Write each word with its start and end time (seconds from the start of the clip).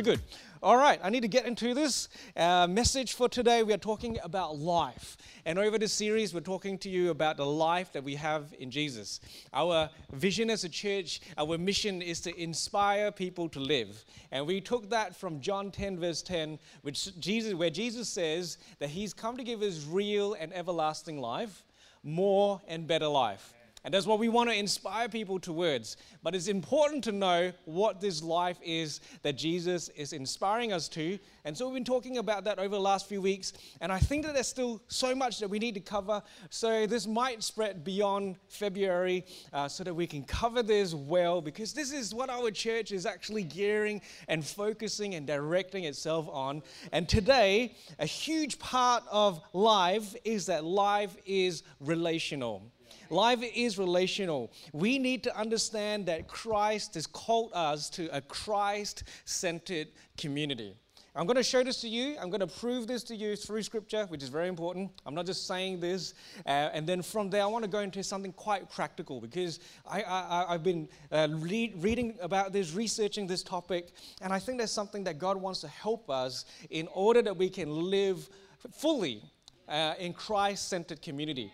So 0.00 0.12
good. 0.12 0.20
All 0.62 0.78
right, 0.78 0.98
I 1.02 1.10
need 1.10 1.20
to 1.20 1.28
get 1.28 1.44
into 1.44 1.74
this 1.74 2.08
uh, 2.34 2.66
message 2.66 3.12
for 3.12 3.28
today. 3.28 3.62
We 3.62 3.74
are 3.74 3.76
talking 3.78 4.16
about 4.24 4.56
life. 4.56 5.18
And 5.44 5.58
over 5.58 5.76
this 5.76 5.92
series, 5.92 6.32
we're 6.32 6.40
talking 6.40 6.78
to 6.78 6.88
you 6.88 7.10
about 7.10 7.36
the 7.36 7.44
life 7.44 7.92
that 7.92 8.02
we 8.02 8.14
have 8.14 8.54
in 8.58 8.70
Jesus. 8.70 9.20
Our 9.52 9.90
vision 10.14 10.48
as 10.48 10.64
a 10.64 10.70
church, 10.70 11.20
our 11.36 11.58
mission 11.58 12.00
is 12.00 12.22
to 12.22 12.42
inspire 12.42 13.12
people 13.12 13.46
to 13.50 13.60
live. 13.60 14.06
And 14.32 14.46
we 14.46 14.62
took 14.62 14.88
that 14.88 15.14
from 15.14 15.38
John 15.42 15.70
10, 15.70 15.98
verse 15.98 16.22
10, 16.22 16.58
which 16.80 17.20
Jesus, 17.20 17.52
where 17.52 17.68
Jesus 17.68 18.08
says 18.08 18.56
that 18.78 18.88
he's 18.88 19.12
come 19.12 19.36
to 19.36 19.44
give 19.44 19.60
us 19.60 19.84
real 19.84 20.32
and 20.32 20.50
everlasting 20.54 21.20
life, 21.20 21.62
more 22.02 22.58
and 22.66 22.86
better 22.86 23.08
life. 23.08 23.52
And 23.82 23.94
that's 23.94 24.06
what 24.06 24.18
we 24.18 24.28
want 24.28 24.50
to 24.50 24.56
inspire 24.56 25.08
people 25.08 25.38
towards. 25.38 25.96
But 26.22 26.34
it's 26.34 26.48
important 26.48 27.02
to 27.04 27.12
know 27.12 27.52
what 27.64 27.98
this 28.00 28.22
life 28.22 28.58
is 28.62 29.00
that 29.22 29.38
Jesus 29.38 29.88
is 29.90 30.12
inspiring 30.12 30.72
us 30.72 30.86
to. 30.90 31.18
And 31.46 31.56
so 31.56 31.66
we've 31.66 31.74
been 31.74 31.84
talking 31.84 32.18
about 32.18 32.44
that 32.44 32.58
over 32.58 32.74
the 32.74 32.80
last 32.80 33.08
few 33.08 33.22
weeks. 33.22 33.54
And 33.80 33.90
I 33.90 33.98
think 33.98 34.26
that 34.26 34.34
there's 34.34 34.48
still 34.48 34.82
so 34.88 35.14
much 35.14 35.38
that 35.38 35.48
we 35.48 35.58
need 35.58 35.74
to 35.74 35.80
cover. 35.80 36.22
So 36.50 36.86
this 36.86 37.06
might 37.06 37.42
spread 37.42 37.82
beyond 37.82 38.36
February 38.48 39.24
uh, 39.54 39.66
so 39.66 39.82
that 39.84 39.94
we 39.94 40.06
can 40.06 40.24
cover 40.24 40.62
this 40.62 40.94
well, 40.94 41.40
because 41.40 41.72
this 41.72 41.90
is 41.90 42.14
what 42.14 42.28
our 42.28 42.50
church 42.50 42.92
is 42.92 43.06
actually 43.06 43.44
gearing 43.44 44.02
and 44.28 44.44
focusing 44.44 45.14
and 45.14 45.26
directing 45.26 45.84
itself 45.84 46.28
on. 46.30 46.62
And 46.92 47.08
today, 47.08 47.76
a 47.98 48.06
huge 48.06 48.58
part 48.58 49.04
of 49.10 49.40
life 49.54 50.14
is 50.24 50.44
that 50.46 50.64
life 50.64 51.16
is 51.24 51.62
relational. 51.80 52.70
Life 53.10 53.42
is 53.42 53.76
relational. 53.76 54.52
We 54.72 54.98
need 54.98 55.24
to 55.24 55.36
understand 55.36 56.06
that 56.06 56.28
Christ 56.28 56.94
has 56.94 57.06
called 57.06 57.50
us 57.52 57.90
to 57.90 58.08
a 58.16 58.20
Christ 58.20 59.02
centered 59.24 59.88
community. 60.16 60.76
I'm 61.16 61.26
going 61.26 61.36
to 61.36 61.42
show 61.42 61.64
this 61.64 61.80
to 61.80 61.88
you. 61.88 62.16
I'm 62.20 62.30
going 62.30 62.40
to 62.40 62.46
prove 62.46 62.86
this 62.86 63.02
to 63.04 63.16
you 63.16 63.34
through 63.34 63.64
scripture, 63.64 64.06
which 64.06 64.22
is 64.22 64.28
very 64.28 64.46
important. 64.46 64.92
I'm 65.04 65.14
not 65.14 65.26
just 65.26 65.44
saying 65.48 65.80
this. 65.80 66.14
Uh, 66.46 66.70
and 66.72 66.86
then 66.86 67.02
from 67.02 67.30
there, 67.30 67.42
I 67.42 67.46
want 67.46 67.64
to 67.64 67.70
go 67.70 67.80
into 67.80 68.00
something 68.04 68.32
quite 68.32 68.70
practical 68.70 69.20
because 69.20 69.58
I, 69.90 70.46
have 70.48 70.62
been 70.62 70.88
uh, 71.10 71.26
read, 71.32 71.82
reading 71.82 72.16
about 72.20 72.52
this, 72.52 72.74
researching 72.74 73.26
this 73.26 73.42
topic, 73.42 73.88
and 74.22 74.32
I 74.32 74.38
think 74.38 74.58
there's 74.58 74.70
something 74.70 75.02
that 75.04 75.18
God 75.18 75.36
wants 75.36 75.60
to 75.62 75.68
help 75.68 76.08
us 76.08 76.44
in 76.70 76.86
order 76.94 77.22
that 77.22 77.36
we 77.36 77.48
can 77.48 77.90
live 77.90 78.30
fully 78.70 79.20
uh, 79.68 79.94
in 79.98 80.12
Christ 80.12 80.68
centered 80.68 81.02
community. 81.02 81.52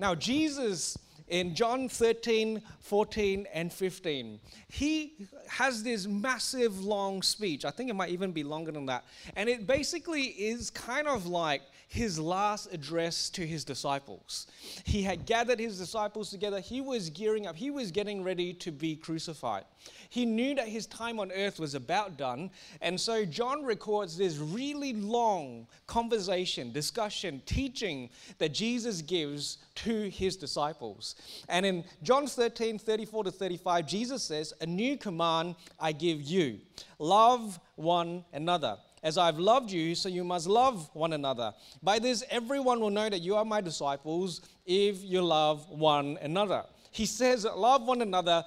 Now, 0.00 0.14
Jesus 0.14 0.96
in 1.28 1.54
John 1.54 1.88
13, 1.90 2.62
14, 2.80 3.46
and 3.52 3.72
15, 3.72 4.40
he 4.68 5.12
has 5.46 5.82
this 5.82 6.06
massive 6.06 6.82
long 6.82 7.22
speech. 7.22 7.64
I 7.66 7.70
think 7.70 7.90
it 7.90 7.94
might 7.94 8.08
even 8.08 8.32
be 8.32 8.42
longer 8.42 8.72
than 8.72 8.86
that. 8.86 9.04
And 9.36 9.48
it 9.48 9.66
basically 9.66 10.22
is 10.22 10.70
kind 10.70 11.06
of 11.06 11.26
like 11.26 11.62
his 11.90 12.20
last 12.20 12.72
address 12.72 13.28
to 13.30 13.44
his 13.44 13.64
disciples. 13.64 14.46
He 14.84 15.02
had 15.02 15.26
gathered 15.26 15.58
his 15.58 15.76
disciples 15.76 16.30
together, 16.30 16.60
he 16.60 16.80
was 16.80 17.10
gearing 17.10 17.48
up, 17.48 17.56
he 17.56 17.72
was 17.72 17.90
getting 17.90 18.22
ready 18.22 18.54
to 18.54 18.70
be 18.70 18.94
crucified. 18.94 19.64
He 20.08 20.24
knew 20.24 20.54
that 20.54 20.68
his 20.68 20.86
time 20.86 21.18
on 21.18 21.32
earth 21.32 21.58
was 21.58 21.74
about 21.74 22.16
done. 22.16 22.52
And 22.80 22.98
so 22.98 23.24
John 23.24 23.64
records 23.64 24.16
this 24.16 24.36
really 24.36 24.92
long 24.92 25.66
conversation, 25.88 26.70
discussion, 26.70 27.42
teaching 27.44 28.08
that 28.38 28.54
Jesus 28.54 29.02
gives 29.02 29.58
to 29.76 30.08
his 30.10 30.36
disciples. 30.36 31.16
And 31.48 31.66
in 31.66 31.84
John 32.04 32.28
13, 32.28 32.78
34 32.78 33.24
to 33.24 33.30
35, 33.32 33.86
Jesus 33.88 34.22
says, 34.22 34.52
A 34.60 34.66
new 34.66 34.96
command 34.96 35.56
I 35.80 35.90
give 35.90 36.22
you 36.22 36.60
love 37.00 37.58
one 37.74 38.24
another. 38.32 38.76
As 39.02 39.16
I've 39.16 39.38
loved 39.38 39.70
you, 39.70 39.94
so 39.94 40.08
you 40.08 40.24
must 40.24 40.46
love 40.46 40.90
one 40.92 41.14
another. 41.14 41.54
By 41.82 41.98
this, 41.98 42.22
everyone 42.30 42.80
will 42.80 42.90
know 42.90 43.08
that 43.08 43.20
you 43.22 43.34
are 43.36 43.44
my 43.44 43.60
disciples 43.60 44.42
if 44.66 45.02
you 45.02 45.22
love 45.22 45.68
one 45.70 46.18
another. 46.20 46.64
He 46.90 47.06
says, 47.06 47.44
Love 47.44 47.86
one 47.86 48.02
another 48.02 48.44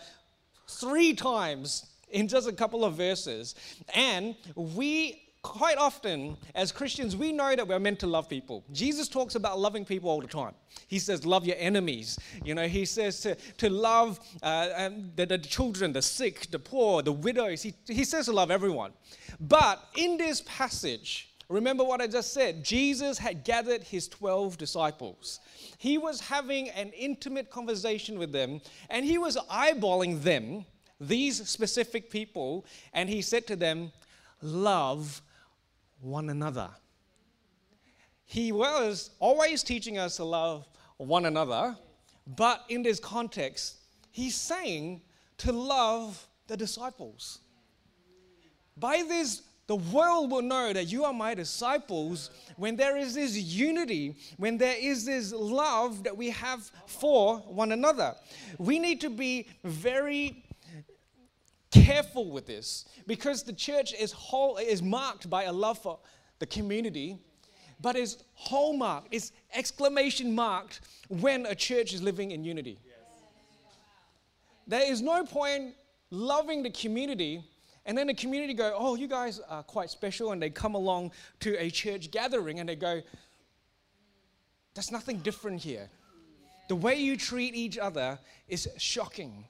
three 0.67 1.13
times 1.13 1.87
in 2.11 2.27
just 2.27 2.47
a 2.47 2.53
couple 2.53 2.85
of 2.85 2.93
verses. 2.93 3.55
And 3.95 4.35
we 4.55 5.22
quite 5.43 5.77
often, 5.77 6.37
as 6.55 6.71
Christians, 6.71 7.15
we 7.15 7.31
know 7.31 7.55
that 7.55 7.67
we're 7.67 7.77
meant 7.77 7.99
to 7.99 8.07
love 8.07 8.27
people. 8.27 8.63
Jesus 8.71 9.07
talks 9.09 9.35
about 9.35 9.59
loving 9.59 9.85
people 9.85 10.09
all 10.09 10.21
the 10.21 10.27
time. 10.27 10.53
He 10.87 10.97
says, 10.97 11.25
Love 11.25 11.45
your 11.45 11.57
enemies. 11.59 12.17
You 12.43 12.55
know, 12.55 12.67
he 12.67 12.85
says 12.85 13.19
to, 13.21 13.35
to 13.35 13.69
love 13.69 14.19
uh, 14.41 14.89
the, 15.15 15.25
the 15.25 15.37
children, 15.37 15.93
the 15.93 16.01
sick, 16.01 16.49
the 16.49 16.59
poor, 16.59 17.03
the 17.03 17.11
widows. 17.11 17.61
He, 17.61 17.73
he 17.85 18.05
says 18.05 18.25
to 18.25 18.31
love 18.31 18.49
everyone. 18.49 18.93
But 19.39 19.83
in 19.97 20.17
this 20.17 20.41
passage, 20.47 21.29
remember 21.49 21.83
what 21.83 22.01
I 22.01 22.07
just 22.07 22.33
said 22.33 22.63
Jesus 22.63 23.17
had 23.17 23.43
gathered 23.43 23.83
his 23.83 24.07
12 24.07 24.57
disciples. 24.57 25.41
He 25.77 25.97
was 25.97 26.21
having 26.21 26.69
an 26.69 26.91
intimate 26.97 27.49
conversation 27.49 28.17
with 28.17 28.31
them, 28.31 28.61
and 28.89 29.05
he 29.05 29.17
was 29.17 29.37
eyeballing 29.51 30.23
them, 30.23 30.65
these 31.01 31.47
specific 31.49 32.09
people, 32.09 32.65
and 32.93 33.09
he 33.09 33.21
said 33.21 33.45
to 33.47 33.57
them, 33.57 33.91
Love 34.41 35.21
one 36.03 36.29
another. 36.29 36.69
He 38.25 38.51
was 38.51 39.11
always 39.19 39.63
teaching 39.63 39.97
us 39.97 40.17
to 40.17 40.23
love 40.23 40.67
one 40.97 41.25
another, 41.25 41.77
but 42.25 42.63
in 42.69 42.83
this 42.83 42.99
context, 42.99 43.77
he's 44.11 44.35
saying 44.35 45.01
to 45.37 45.51
love 45.51 46.27
the 46.47 46.57
disciples. 46.57 47.39
By 48.77 49.03
this, 49.07 49.43
the 49.67 49.75
world 49.77 50.29
will 50.29 50.41
know 50.41 50.73
that 50.73 50.91
you 50.91 51.05
are 51.05 51.13
my 51.13 51.33
disciples 51.33 52.29
when 52.57 52.75
there 52.75 52.97
is 52.97 53.15
this 53.15 53.37
unity, 53.37 54.15
when 54.37 54.57
there 54.57 54.75
is 54.77 55.05
this 55.05 55.31
love 55.31 56.03
that 56.03 56.15
we 56.15 56.29
have 56.31 56.69
for 56.85 57.37
one 57.37 57.71
another. 57.71 58.13
We 58.57 58.77
need 58.77 58.99
to 59.01 59.09
be 59.09 59.47
very 59.63 60.42
careful 61.73 62.29
with 62.29 62.45
this 62.45 62.85
because 63.07 63.43
the 63.43 63.53
church 63.53 63.93
is 63.93 64.11
whole 64.11 64.57
is 64.57 64.81
marked 64.81 65.29
by 65.29 65.43
a 65.43 65.51
love 65.51 65.77
for 65.79 65.99
the 66.39 66.45
community 66.45 67.17
but 67.81 67.95
is 67.95 68.23
hallmark 68.35 69.05
is 69.11 69.31
exclamation 69.53 70.33
marked 70.33 70.81
when 71.09 71.45
a 71.45 71.55
church 71.55 71.93
is 71.93 72.01
living 72.01 72.31
in 72.31 72.43
unity. 72.43 72.79
There 74.67 74.89
is 74.89 75.01
no 75.01 75.25
point 75.25 75.73
loving 76.09 76.63
the 76.63 76.69
community 76.69 77.43
and 77.85 77.97
then 77.97 78.07
the 78.07 78.13
community 78.13 78.53
go 78.53 78.73
oh 78.77 78.95
you 78.95 79.07
guys 79.07 79.39
are 79.49 79.63
quite 79.63 79.89
special 79.89 80.31
and 80.31 80.41
they 80.41 80.49
come 80.49 80.75
along 80.75 81.11
to 81.39 81.61
a 81.61 81.69
church 81.69 82.11
gathering 82.11 82.59
and 82.59 82.69
they 82.69 82.75
go 82.75 83.01
there's 84.73 84.91
nothing 84.91 85.17
different 85.19 85.61
here. 85.61 85.89
The 86.67 86.75
way 86.75 86.95
you 86.95 87.17
treat 87.17 87.53
each 87.53 87.77
other 87.77 88.17
is 88.47 88.67
shocking 88.77 89.45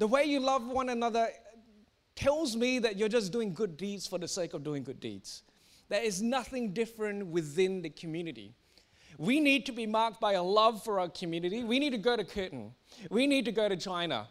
the 0.00 0.06
way 0.06 0.24
you 0.24 0.40
love 0.40 0.66
one 0.66 0.88
another 0.88 1.28
tells 2.16 2.56
me 2.56 2.78
that 2.78 2.96
you're 2.96 3.08
just 3.08 3.32
doing 3.32 3.52
good 3.52 3.76
deeds 3.76 4.06
for 4.06 4.18
the 4.18 4.26
sake 4.26 4.54
of 4.54 4.64
doing 4.64 4.82
good 4.82 4.98
deeds. 4.98 5.42
There 5.90 6.02
is 6.02 6.22
nothing 6.22 6.72
different 6.72 7.26
within 7.26 7.82
the 7.82 7.90
community. 7.90 8.54
We 9.18 9.40
need 9.40 9.66
to 9.66 9.72
be 9.72 9.86
marked 9.86 10.18
by 10.18 10.32
a 10.32 10.42
love 10.42 10.82
for 10.82 11.00
our 11.00 11.10
community. 11.10 11.64
We 11.64 11.78
need 11.78 11.90
to 11.90 11.98
go 11.98 12.16
to 12.16 12.24
Curtin. 12.24 12.72
We 13.10 13.26
need 13.26 13.44
to 13.44 13.52
go 13.52 13.68
to 13.68 13.76
China. 13.76 14.26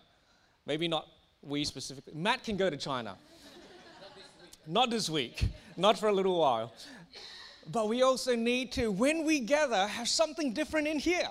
Maybe 0.66 0.88
not 0.88 1.08
we 1.44 1.64
specifically. 1.66 2.14
Matt 2.16 2.44
can 2.44 2.58
go 2.58 2.72
to 2.72 2.78
China. 2.78 3.16
not 4.66 4.90
this 4.90 5.08
week, 5.08 5.50
not 5.78 6.00
for 6.00 6.10
a 6.10 6.14
little 6.14 6.40
while. 6.40 6.74
But 7.72 7.90
we 7.90 8.02
also 8.02 8.36
need 8.36 8.72
to, 8.72 8.90
when 8.90 9.24
we 9.24 9.40
gather, 9.42 9.86
have 9.86 10.08
something 10.08 10.52
different 10.52 10.88
in 10.88 10.98
here. 10.98 11.30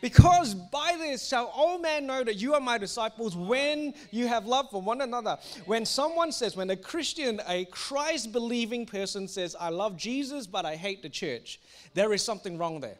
Because 0.00 0.54
by 0.54 0.96
this 0.98 1.26
shall 1.26 1.46
all 1.46 1.78
men 1.78 2.06
know 2.06 2.24
that 2.24 2.36
you 2.36 2.54
are 2.54 2.60
my 2.60 2.78
disciples 2.78 3.36
when 3.36 3.94
you 4.10 4.26
have 4.28 4.46
love 4.46 4.70
for 4.70 4.80
one 4.80 5.02
another. 5.02 5.38
When 5.66 5.84
someone 5.84 6.32
says, 6.32 6.56
when 6.56 6.70
a 6.70 6.76
Christian, 6.76 7.40
a 7.46 7.66
Christ 7.66 8.32
believing 8.32 8.86
person 8.86 9.28
says, 9.28 9.54
I 9.58 9.68
love 9.68 9.96
Jesus, 9.96 10.46
but 10.46 10.64
I 10.64 10.76
hate 10.76 11.02
the 11.02 11.08
church, 11.08 11.60
there 11.94 12.12
is 12.12 12.22
something 12.22 12.56
wrong 12.56 12.80
there. 12.80 12.98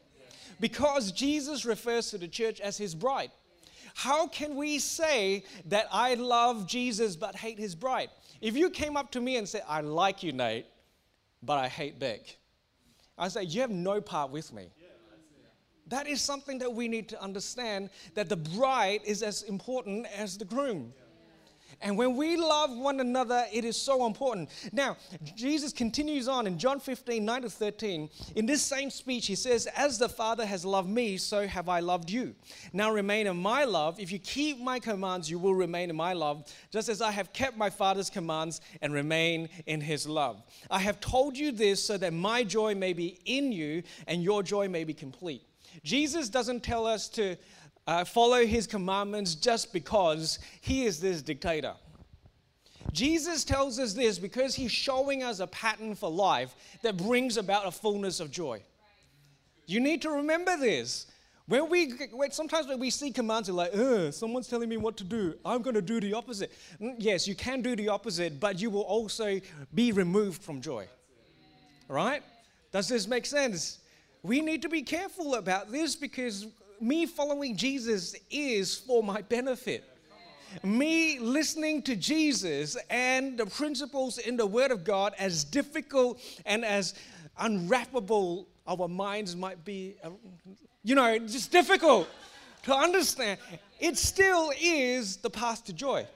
Because 0.61 1.11
Jesus 1.13 1.65
refers 1.65 2.11
to 2.11 2.19
the 2.19 2.29
church 2.29 2.61
as 2.61 2.77
his 2.77 2.95
bride. 2.95 3.31
How 3.95 4.27
can 4.27 4.57
we 4.57 4.79
say 4.79 5.45
that 5.67 5.87
I 5.91 6.15
love 6.15 6.67
Jesus 6.67 7.17
but 7.17 7.35
hate 7.35 7.59
his 7.59 7.75
bride? 7.75 8.11
If 8.41 8.57
you 8.57 8.71
came 8.71 8.97
up 8.97 9.11
to 9.13 9.21
me 9.21 9.37
and 9.37 9.49
said, 9.49 9.63
I 9.69 9.81
like 9.81 10.23
you, 10.23 10.33
Nate, 10.33 10.67
but 11.43 11.59
I 11.59 11.69
hate 11.69 11.99
Beck, 11.99 12.37
I 13.19 13.29
say, 13.29 13.43
You 13.43 13.63
have 13.63 13.71
no 13.71 14.01
part 14.01 14.31
with 14.31 14.53
me. 14.53 14.69
That 15.91 16.07
is 16.07 16.23
something 16.23 16.59
that 16.59 16.73
we 16.73 16.89
need 16.89 17.09
to 17.11 17.23
understand 17.23 17.91
that 18.15 18.29
the 18.29 18.37
bride 18.37 19.01
is 19.05 19.23
as 19.23 19.43
important 19.43 20.07
as 20.17 20.39
the 20.39 20.45
groom. 20.45 20.93
And 21.83 21.97
when 21.97 22.15
we 22.15 22.37
love 22.37 22.77
one 22.77 23.01
another, 23.01 23.47
it 23.53 23.65
is 23.65 23.77
so 23.77 24.05
important. 24.07 24.51
Now, 24.71 24.99
Jesus 25.35 25.73
continues 25.73 26.29
on 26.29 26.47
in 26.47 26.59
John 26.59 26.79
15, 26.79 27.25
9 27.25 27.43
to 27.43 27.51
13. 27.51 28.11
In 28.37 28.45
this 28.45 28.63
same 28.63 28.91
speech, 28.91 29.27
he 29.27 29.35
says, 29.35 29.67
As 29.67 29.99
the 29.99 30.09
Father 30.09 30.45
has 30.45 30.65
loved 30.65 30.91
me, 30.91 31.17
so 31.17 31.47
have 31.47 31.71
I 31.71 31.81
loved 31.81 32.11
you. 32.11 32.35
Now 32.75 32.93
remain 32.93 33.27
in 33.27 33.37
my 33.37 33.65
love. 33.65 33.99
If 33.99 34.13
you 34.13 34.19
keep 34.19 34.61
my 34.61 34.79
commands, 34.79 35.31
you 35.31 35.39
will 35.39 35.55
remain 35.55 35.89
in 35.89 35.97
my 35.97 36.13
love, 36.13 36.45
just 36.71 36.89
as 36.91 37.01
I 37.01 37.13
have 37.13 37.33
kept 37.33 37.57
my 37.57 37.71
Father's 37.71 38.11
commands 38.11 38.61
and 38.83 38.93
remain 38.93 39.49
in 39.67 39.81
his 39.81 40.07
love. 40.07 40.43
I 40.71 40.81
have 40.81 41.01
told 41.01 41.37
you 41.39 41.51
this 41.51 41.83
so 41.83 41.97
that 41.97 42.13
my 42.13 42.45
joy 42.45 42.75
may 42.75 42.93
be 42.93 43.19
in 43.25 43.53
you 43.53 43.83
and 44.07 44.23
your 44.23 44.43
joy 44.43 44.69
may 44.69 44.85
be 44.85 44.93
complete. 44.93 45.43
Jesus 45.83 46.29
doesn't 46.29 46.63
tell 46.63 46.87
us 46.87 47.09
to 47.11 47.37
uh, 47.87 48.05
follow 48.05 48.45
his 48.45 48.67
commandments 48.67 49.35
just 49.35 49.73
because 49.73 50.39
he 50.61 50.85
is 50.85 51.01
this 51.01 51.23
dictator. 51.23 51.75
Jesus 52.93 53.45
tells 53.45 53.79
us 53.79 53.93
this 53.95 54.19
because 54.19 54.55
he's 54.55 54.73
showing 54.73 55.23
us 55.23 55.41
a 55.41 55.47
pattern 55.47 55.95
for 55.95 56.11
life 56.11 56.55
that 56.83 56.97
brings 56.97 57.37
about 57.37 57.67
a 57.67 57.71
fullness 57.71 58.21
of 58.21 58.31
joy. 58.31 58.63
You 59.67 59.81
need 59.81 60.03
to 60.03 60.11
remember 60.11 60.57
this. 60.57 61.07
When 61.47 61.69
we, 61.69 61.93
sometimes 62.31 62.69
when 62.69 62.79
we 62.79 62.91
see 62.91 63.11
commands, 63.11 63.51
we're 63.51 63.57
like, 63.57 63.75
Ugh, 63.75 64.13
someone's 64.13 64.47
telling 64.47 64.69
me 64.69 64.77
what 64.77 64.97
to 64.99 65.05
do. 65.05 65.35
I'm 65.45 65.63
going 65.63 65.75
to 65.75 65.83
do 65.83 66.01
the 66.01 66.15
opposite. 66.15 66.53
Mm, 66.81 66.95
yes, 66.99 67.27
you 67.27 67.35
can 67.35 67.61
do 67.61 67.75
the 67.75 67.89
opposite, 67.89 68.39
but 68.39 68.61
you 68.61 68.71
will 68.71 68.83
also 68.83 69.41
be 69.75 69.91
removed 69.91 70.43
from 70.43 70.61
joy. 70.61 70.87
Right? 71.89 72.23
Does 72.73 72.89
this 72.89 73.09
make 73.09 73.27
sense? 73.27 73.81
We 74.23 74.41
need 74.41 74.63
to 74.63 74.69
be 74.69 74.83
careful 74.83 75.37
about 75.37 75.73
this 75.73 75.97
because 75.97 76.47
me 76.81 77.07
following 77.07 77.57
Jesus 77.57 78.15
is 78.31 78.77
for 78.77 79.03
my 79.03 79.23
benefit. 79.23 79.85
Me 80.63 81.19
listening 81.19 81.81
to 81.83 81.97
Jesus 81.97 82.77
and 82.91 83.39
the 83.39 83.47
principles 83.47 84.19
in 84.19 84.37
the 84.37 84.47
Word 84.47 84.73
of 84.73 84.85
God, 84.85 85.15
as 85.19 85.45
difficult 85.45 86.21
and 86.45 86.65
as 86.65 86.95
unwrappable 87.41 88.47
our 88.67 88.89
minds 88.89 89.37
might 89.37 89.65
be, 89.65 89.97
uh, 90.05 90.11
you 90.83 90.95
know, 90.95 91.19
just 91.19 91.51
difficult 91.51 92.09
to 92.65 92.75
understand, 92.75 93.39
it 93.79 93.97
still 93.97 94.53
is 94.61 95.17
the 95.17 95.31
path 95.31 95.65
to 95.65 95.73
joy. 95.73 96.07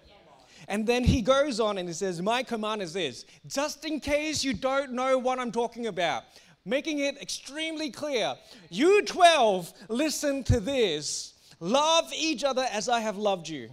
And 0.68 0.86
then 0.86 1.04
he 1.04 1.20
goes 1.22 1.60
on 1.60 1.78
and 1.78 1.88
he 1.88 1.94
says, 1.94 2.20
My 2.20 2.42
command 2.42 2.82
is 2.82 2.92
this 2.92 3.24
just 3.46 3.84
in 3.84 4.00
case 4.00 4.42
you 4.42 4.54
don't 4.54 4.92
know 4.92 5.18
what 5.18 5.38
I'm 5.38 5.52
talking 5.52 5.86
about 5.86 6.24
making 6.64 7.00
it 7.00 7.20
extremely 7.20 7.90
clear. 7.90 8.34
You 8.70 9.04
12, 9.04 9.72
listen 9.88 10.44
to 10.44 10.60
this. 10.60 11.34
Love 11.60 12.12
each 12.14 12.44
other 12.44 12.66
as 12.70 12.88
I 12.88 13.00
have 13.00 13.16
loved 13.16 13.48
you. 13.48 13.70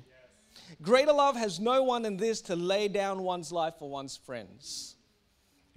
Greater 0.82 1.14
love 1.14 1.36
has 1.36 1.60
no 1.60 1.84
one 1.84 2.04
than 2.04 2.18
this 2.18 2.42
to 2.42 2.56
lay 2.56 2.88
down 2.88 3.22
one's 3.24 3.52
life 3.52 3.76
for 3.78 3.90
one's 3.90 4.18
friends. 4.18 4.96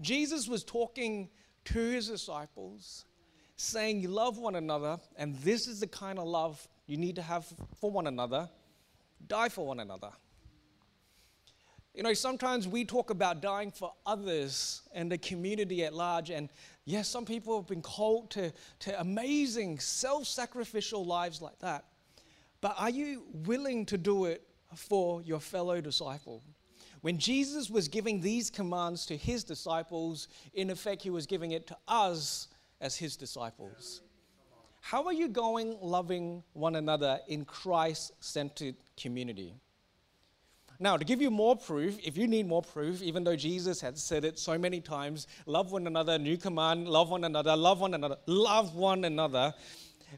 Jesus 0.01 0.49
was 0.49 0.65
talking 0.65 1.29
to 1.67 1.79
his 1.79 2.09
disciples, 2.09 3.05
saying, 3.57 4.01
You 4.01 4.09
love 4.09 4.39
one 4.39 4.57
another, 4.57 4.99
and 5.17 5.37
this 5.37 5.67
is 5.67 5.81
the 5.81 5.87
kind 5.87 6.19
of 6.19 6.27
love 6.27 6.67
you 6.87 6.97
need 6.97 7.17
to 7.17 7.23
have 7.23 7.47
for 7.81 7.91
one 7.91 8.07
another. 8.07 8.49
Die 9.27 9.49
for 9.49 9.67
one 9.67 9.81
another. 9.81 10.11
You 11.95 12.03
know, 12.03 12.13
sometimes 12.13 12.67
we 12.67 12.85
talk 12.85 13.11
about 13.11 13.41
dying 13.41 13.71
for 13.71 13.93
others 14.05 14.83
and 14.93 15.11
the 15.11 15.19
community 15.19 15.85
at 15.85 15.95
large, 15.95 16.31
and 16.31 16.49
Yes, 16.85 17.09
some 17.09 17.25
people 17.25 17.57
have 17.59 17.67
been 17.67 17.83
called 17.83 18.31
to, 18.33 18.53
to 18.81 19.01
amazing 19.01 19.79
self 19.79 20.27
sacrificial 20.27 21.05
lives 21.05 21.41
like 21.41 21.59
that. 21.61 21.87
But 22.61 22.75
are 22.79 22.91
you 22.91 23.25
willing 23.33 23.87
to 23.87 23.99
do 23.99 24.27
it 24.27 24.43
for 24.75 25.23
your 25.23 25.41
fellow 25.41 25.81
disciple? 25.81 26.43
When 27.01 27.19
Jesus 27.19 27.69
was 27.69 27.89
giving 27.89 28.21
these 28.21 28.49
commands 28.49 29.05
to 29.07 29.17
his 29.17 29.45
disciples, 29.45 30.29
in 30.55 30.71
effect, 30.71 31.03
he 31.03 31.11
was 31.11 31.27
giving 31.27 31.53
it 31.53 31.67
to 31.67 31.77
us 31.87 32.49
as 32.81 32.97
his 32.97 33.17
disciples. 33.17 34.01
How 34.81 35.05
are 35.05 35.13
you 35.13 35.29
going 35.29 35.79
loving 35.81 36.43
one 36.53 36.77
another 36.77 37.21
in 37.29 37.45
Christ 37.45 38.13
centered 38.21 38.77
community? 38.97 39.55
Now, 40.85 40.99
to 40.99 41.05
give 41.07 41.23
you 41.23 41.31
more 41.31 41.57
proof, 41.57 41.99
if 42.05 42.19
you 42.19 42.27
need 42.27 42.47
more 42.47 42.61
proof, 42.61 43.01
even 43.01 43.25
though 43.25 43.37
Jesus 43.37 43.81
had 43.81 43.97
said 43.97 44.23
it 44.23 44.39
so 44.39 44.59
many 44.59 44.83
times 44.83 45.27
love 45.47 45.73
one 45.73 45.87
another, 45.87 46.19
new 46.19 46.37
command, 46.37 46.87
love 46.87 47.09
one 47.09 47.25
another, 47.25 47.57
love 47.57 47.81
one 47.81 47.95
another, 47.95 48.19
love 48.27 48.75
one 48.75 49.07
another. 49.07 49.55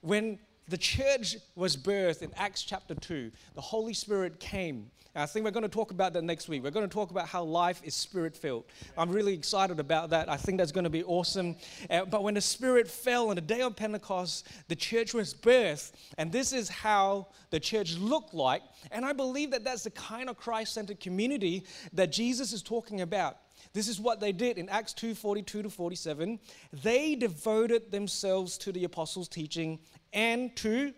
When 0.00 0.40
the 0.68 0.78
church 0.78 1.36
was 1.54 1.76
birthed 1.76 2.22
in 2.22 2.30
Acts 2.36 2.62
chapter 2.62 2.94
2, 2.94 3.30
the 3.54 3.60
Holy 3.60 3.94
Spirit 3.94 4.40
came 4.40 4.90
I 5.18 5.24
think 5.24 5.44
we're 5.44 5.50
going 5.50 5.62
to 5.62 5.68
talk 5.68 5.92
about 5.92 6.12
that 6.12 6.24
next 6.24 6.46
week. 6.46 6.62
We're 6.62 6.70
going 6.70 6.86
to 6.86 6.92
talk 6.92 7.10
about 7.10 7.26
how 7.26 7.42
life 7.42 7.80
is 7.82 7.94
spirit 7.94 8.36
filled. 8.36 8.64
I'm 8.98 9.10
really 9.10 9.32
excited 9.32 9.80
about 9.80 10.10
that. 10.10 10.28
I 10.28 10.36
think 10.36 10.58
that's 10.58 10.72
going 10.72 10.84
to 10.84 10.90
be 10.90 11.04
awesome. 11.04 11.56
Uh, 11.88 12.04
but 12.04 12.22
when 12.22 12.34
the 12.34 12.40
Spirit 12.42 12.86
fell 12.86 13.30
on 13.30 13.36
the 13.36 13.40
day 13.40 13.62
of 13.62 13.76
Pentecost, 13.76 14.46
the 14.68 14.76
church 14.76 15.14
was 15.14 15.32
birthed. 15.32 15.92
And 16.18 16.30
this 16.30 16.52
is 16.52 16.68
how 16.68 17.28
the 17.50 17.58
church 17.58 17.96
looked 17.96 18.34
like. 18.34 18.62
And 18.92 19.06
I 19.06 19.14
believe 19.14 19.52
that 19.52 19.64
that's 19.64 19.84
the 19.84 19.90
kind 19.90 20.28
of 20.28 20.36
Christ 20.36 20.74
centered 20.74 21.00
community 21.00 21.64
that 21.94 22.12
Jesus 22.12 22.52
is 22.52 22.62
talking 22.62 23.00
about. 23.00 23.38
This 23.73 23.88
is 23.88 24.00
what 24.00 24.20
they 24.20 24.32
did 24.32 24.58
in 24.58 24.69
Acts 24.69 24.93
2 24.94 25.14
42 25.14 25.62
to 25.62 25.70
47. 25.70 26.38
They 26.73 27.14
devoted 27.14 27.91
themselves 27.91 28.58
to 28.58 28.73
the 28.73 28.85
apostles' 28.85 29.29
teaching 29.29 29.81
and 30.12 30.55
to 30.56 30.93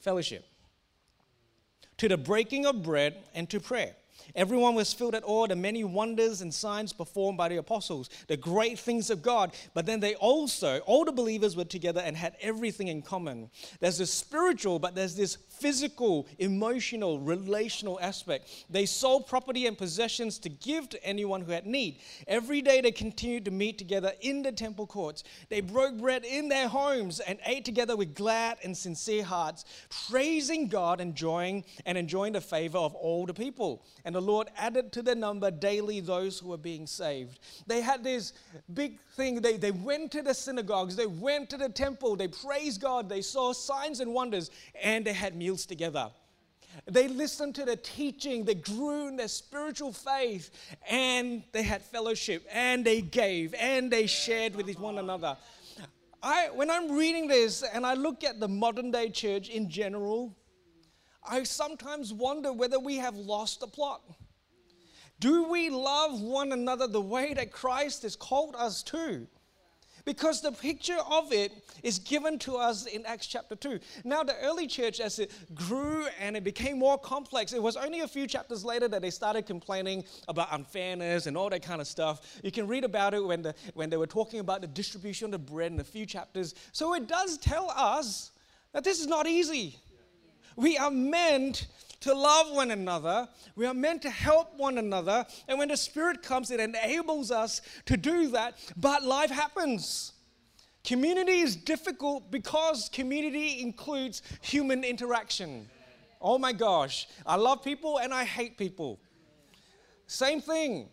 fellowship 0.00 0.46
to 2.02 2.08
the 2.08 2.16
breaking 2.16 2.66
of 2.66 2.82
bread, 2.82 3.16
and 3.32 3.48
to 3.48 3.60
prayer. 3.60 3.94
Everyone 4.34 4.74
was 4.74 4.92
filled 4.92 5.14
at 5.14 5.24
awe, 5.24 5.46
the 5.46 5.56
many 5.56 5.84
wonders 5.84 6.40
and 6.40 6.52
signs 6.52 6.92
performed 6.92 7.38
by 7.38 7.48
the 7.48 7.56
apostles, 7.56 8.10
the 8.28 8.36
great 8.36 8.78
things 8.78 9.10
of 9.10 9.22
God. 9.22 9.54
But 9.74 9.86
then 9.86 10.00
they 10.00 10.14
also, 10.16 10.78
all 10.80 11.04
the 11.04 11.12
believers 11.12 11.56
were 11.56 11.64
together 11.64 12.00
and 12.00 12.16
had 12.16 12.36
everything 12.40 12.88
in 12.88 13.02
common. 13.02 13.50
There's 13.80 13.98
this 13.98 14.12
spiritual, 14.12 14.78
but 14.78 14.94
there's 14.94 15.14
this 15.14 15.36
physical, 15.36 16.26
emotional, 16.38 17.20
relational 17.20 18.00
aspect. 18.00 18.66
They 18.68 18.86
sold 18.86 19.26
property 19.26 19.66
and 19.66 19.78
possessions 19.78 20.38
to 20.40 20.48
give 20.48 20.88
to 20.90 21.04
anyone 21.04 21.42
who 21.42 21.52
had 21.52 21.66
need. 21.66 22.00
Every 22.26 22.62
day 22.62 22.80
they 22.80 22.92
continued 22.92 23.44
to 23.44 23.50
meet 23.50 23.78
together 23.78 24.12
in 24.20 24.42
the 24.42 24.52
temple 24.52 24.86
courts. 24.86 25.24
They 25.48 25.60
broke 25.60 25.98
bread 25.98 26.24
in 26.24 26.48
their 26.48 26.68
homes 26.68 27.20
and 27.20 27.38
ate 27.46 27.64
together 27.64 27.96
with 27.96 28.14
glad 28.14 28.58
and 28.64 28.76
sincere 28.76 29.24
hearts, 29.24 29.64
praising 30.08 30.68
God, 30.68 31.00
enjoying 31.00 31.64
and 31.86 31.96
enjoying 31.96 32.32
the 32.32 32.40
favor 32.40 32.78
of 32.78 32.94
all 32.94 33.26
the 33.26 33.34
people. 33.34 33.84
And 34.04 34.11
the 34.14 34.22
Lord 34.22 34.48
added 34.56 34.92
to 34.92 35.02
their 35.02 35.14
number 35.14 35.50
daily 35.50 36.00
those 36.00 36.38
who 36.38 36.48
were 36.48 36.56
being 36.56 36.86
saved. 36.86 37.38
They 37.66 37.80
had 37.80 38.02
this 38.04 38.32
big 38.72 38.98
thing. 39.16 39.40
They, 39.40 39.56
they 39.56 39.70
went 39.70 40.12
to 40.12 40.22
the 40.22 40.34
synagogues, 40.34 40.96
they 40.96 41.06
went 41.06 41.50
to 41.50 41.56
the 41.56 41.68
temple, 41.68 42.16
they 42.16 42.28
praised 42.28 42.80
God, 42.80 43.08
they 43.08 43.22
saw 43.22 43.52
signs 43.52 44.00
and 44.00 44.12
wonders, 44.12 44.50
and 44.82 45.04
they 45.04 45.12
had 45.12 45.36
meals 45.36 45.66
together. 45.66 46.10
They 46.86 47.06
listened 47.06 47.54
to 47.56 47.64
the 47.64 47.76
teaching, 47.76 48.44
they 48.44 48.54
grew 48.54 49.08
in 49.08 49.16
their 49.16 49.28
spiritual 49.28 49.92
faith, 49.92 50.50
and 50.88 51.42
they 51.52 51.62
had 51.62 51.82
fellowship, 51.82 52.46
and 52.50 52.84
they 52.84 53.02
gave, 53.02 53.54
and 53.54 53.90
they 53.90 54.06
shared 54.06 54.56
with 54.56 54.78
one 54.78 54.98
another. 54.98 55.36
I, 56.22 56.50
when 56.54 56.70
I'm 56.70 56.92
reading 56.92 57.26
this 57.26 57.62
and 57.62 57.84
I 57.84 57.94
look 57.94 58.22
at 58.22 58.38
the 58.38 58.46
modern 58.46 58.92
day 58.92 59.10
church 59.10 59.48
in 59.48 59.68
general, 59.68 60.36
I 61.28 61.42
sometimes 61.44 62.12
wonder 62.12 62.52
whether 62.52 62.78
we 62.78 62.96
have 62.96 63.16
lost 63.16 63.60
the 63.60 63.66
plot. 63.66 64.02
Do 65.20 65.44
we 65.44 65.70
love 65.70 66.20
one 66.20 66.52
another 66.52 66.88
the 66.88 67.00
way 67.00 67.32
that 67.34 67.52
Christ 67.52 68.02
has 68.02 68.16
called 68.16 68.56
us 68.56 68.82
to? 68.84 69.26
Because 70.04 70.40
the 70.40 70.50
picture 70.50 70.98
of 71.08 71.32
it 71.32 71.52
is 71.84 72.00
given 72.00 72.38
to 72.40 72.56
us 72.56 72.86
in 72.86 73.06
Acts 73.06 73.28
chapter 73.28 73.54
2. 73.54 73.78
Now, 74.02 74.24
the 74.24 74.36
early 74.38 74.66
church, 74.66 74.98
as 74.98 75.20
it 75.20 75.30
grew 75.54 76.06
and 76.18 76.36
it 76.36 76.42
became 76.42 76.76
more 76.76 76.98
complex, 76.98 77.52
it 77.52 77.62
was 77.62 77.76
only 77.76 78.00
a 78.00 78.08
few 78.08 78.26
chapters 78.26 78.64
later 78.64 78.88
that 78.88 79.00
they 79.00 79.10
started 79.10 79.46
complaining 79.46 80.02
about 80.26 80.48
unfairness 80.50 81.26
and 81.26 81.36
all 81.36 81.50
that 81.50 81.62
kind 81.62 81.80
of 81.80 81.86
stuff. 81.86 82.40
You 82.42 82.50
can 82.50 82.66
read 82.66 82.82
about 82.82 83.14
it 83.14 83.24
when, 83.24 83.42
the, 83.42 83.54
when 83.74 83.90
they 83.90 83.96
were 83.96 84.08
talking 84.08 84.40
about 84.40 84.60
the 84.60 84.66
distribution 84.66 85.26
of 85.26 85.30
the 85.30 85.38
bread 85.38 85.70
in 85.70 85.78
a 85.78 85.84
few 85.84 86.04
chapters. 86.04 86.56
So 86.72 86.94
it 86.94 87.06
does 87.06 87.38
tell 87.38 87.70
us 87.70 88.32
that 88.72 88.82
this 88.82 89.00
is 89.00 89.06
not 89.06 89.28
easy. 89.28 89.78
We 90.56 90.76
are 90.76 90.90
meant 90.90 91.66
to 92.00 92.14
love 92.14 92.52
one 92.52 92.70
another. 92.70 93.28
We 93.54 93.66
are 93.66 93.74
meant 93.74 94.02
to 94.02 94.10
help 94.10 94.56
one 94.56 94.78
another. 94.78 95.24
And 95.48 95.58
when 95.58 95.68
the 95.68 95.76
Spirit 95.76 96.22
comes, 96.22 96.50
it 96.50 96.60
enables 96.60 97.30
us 97.30 97.62
to 97.86 97.96
do 97.96 98.28
that. 98.28 98.58
But 98.76 99.04
life 99.04 99.30
happens. 99.30 100.12
Community 100.84 101.38
is 101.38 101.54
difficult 101.54 102.30
because 102.30 102.90
community 102.92 103.60
includes 103.60 104.22
human 104.40 104.82
interaction. 104.82 105.68
Oh 106.20 106.38
my 106.38 106.52
gosh, 106.52 107.08
I 107.24 107.36
love 107.36 107.62
people 107.62 107.98
and 107.98 108.12
I 108.12 108.24
hate 108.24 108.58
people. 108.58 108.98
Same 110.06 110.40
thing. 110.40 110.88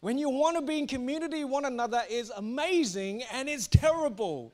When 0.00 0.18
you 0.18 0.28
want 0.28 0.56
to 0.56 0.62
be 0.62 0.78
in 0.78 0.86
community, 0.86 1.44
one 1.44 1.64
another 1.64 2.02
is 2.08 2.30
amazing 2.30 3.22
and 3.32 3.48
it's 3.48 3.68
terrible. 3.68 4.52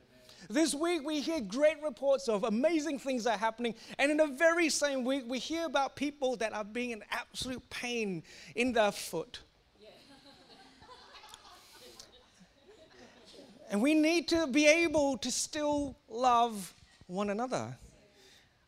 This 0.51 0.75
week, 0.75 1.05
we 1.05 1.21
hear 1.21 1.41
great 1.41 1.83
reports 1.83 2.27
of 2.27 2.45
amazing 2.45 2.99
things 2.99 3.25
that 3.25 3.35
are 3.35 3.39
happening. 3.39 3.75
And 3.99 4.11
in 4.11 4.17
the 4.17 4.29
very 4.29 4.71
same 4.71 5.05
week, 5.05 5.25
we 5.27 5.39
hear 5.39 5.67
about 5.67 5.95
people 5.95 6.37
that 6.37 6.55
are 6.55 6.65
being 6.65 6.93
in 6.93 7.05
absolute 7.11 7.69
pain 7.69 8.23
in 8.55 8.73
their 8.73 8.91
foot. 8.91 9.41
and 13.71 13.83
we 13.83 13.93
need 13.93 14.27
to 14.29 14.47
be 14.47 14.67
able 14.67 15.19
to 15.19 15.31
still 15.31 15.95
love 16.09 16.73
one 17.09 17.29
another. 17.29 17.77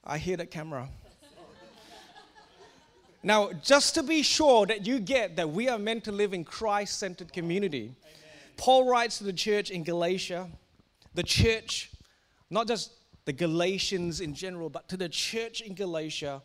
I 0.05 0.19
hear 0.19 0.37
that 0.37 0.51
camera. 0.51 0.87
Now, 3.23 3.53
just 3.53 3.95
to 3.95 4.03
be 4.03 4.23
sure 4.23 4.67
that 4.67 4.87
you 4.87 4.99
get 4.99 5.37
that 5.37 5.49
we 5.49 5.69
are 5.69 5.79
meant 5.79 6.05
to 6.05 6.13
live 6.13 6.35
in 6.35 6.45
Christ 6.45 6.99
centered 6.99 7.33
community, 7.33 7.83
Amen. 7.83 7.95
Paul 8.57 8.87
writes 8.87 9.19
to 9.19 9.25
the 9.25 9.33
church 9.33 9.71
in 9.71 9.83
Galatia, 9.83 10.49
the 11.14 11.23
church, 11.23 11.90
not 12.50 12.67
just 12.67 12.93
the 13.25 13.33
Galatians 13.33 14.21
in 14.21 14.35
general, 14.35 14.71
but 14.71 14.88
to 14.88 14.97
the 14.97 15.09
church 15.09 15.61
in 15.61 15.75
Galatia, 15.75 16.43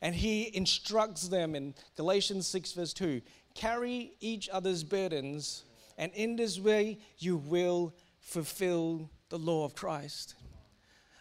and 0.00 0.14
he 0.14 0.54
instructs 0.56 1.28
them 1.28 1.54
in 1.54 1.74
Galatians 1.96 2.46
6, 2.46 2.72
verse 2.72 2.92
2 2.92 3.22
carry 3.54 4.14
each 4.20 4.48
other's 4.48 4.82
burdens, 4.82 5.64
and 5.98 6.10
in 6.14 6.36
this 6.36 6.58
way 6.58 6.98
you 7.18 7.36
will 7.36 7.94
fulfill 8.18 9.10
the 9.28 9.38
law 9.38 9.64
of 9.64 9.74
Christ. 9.74 10.36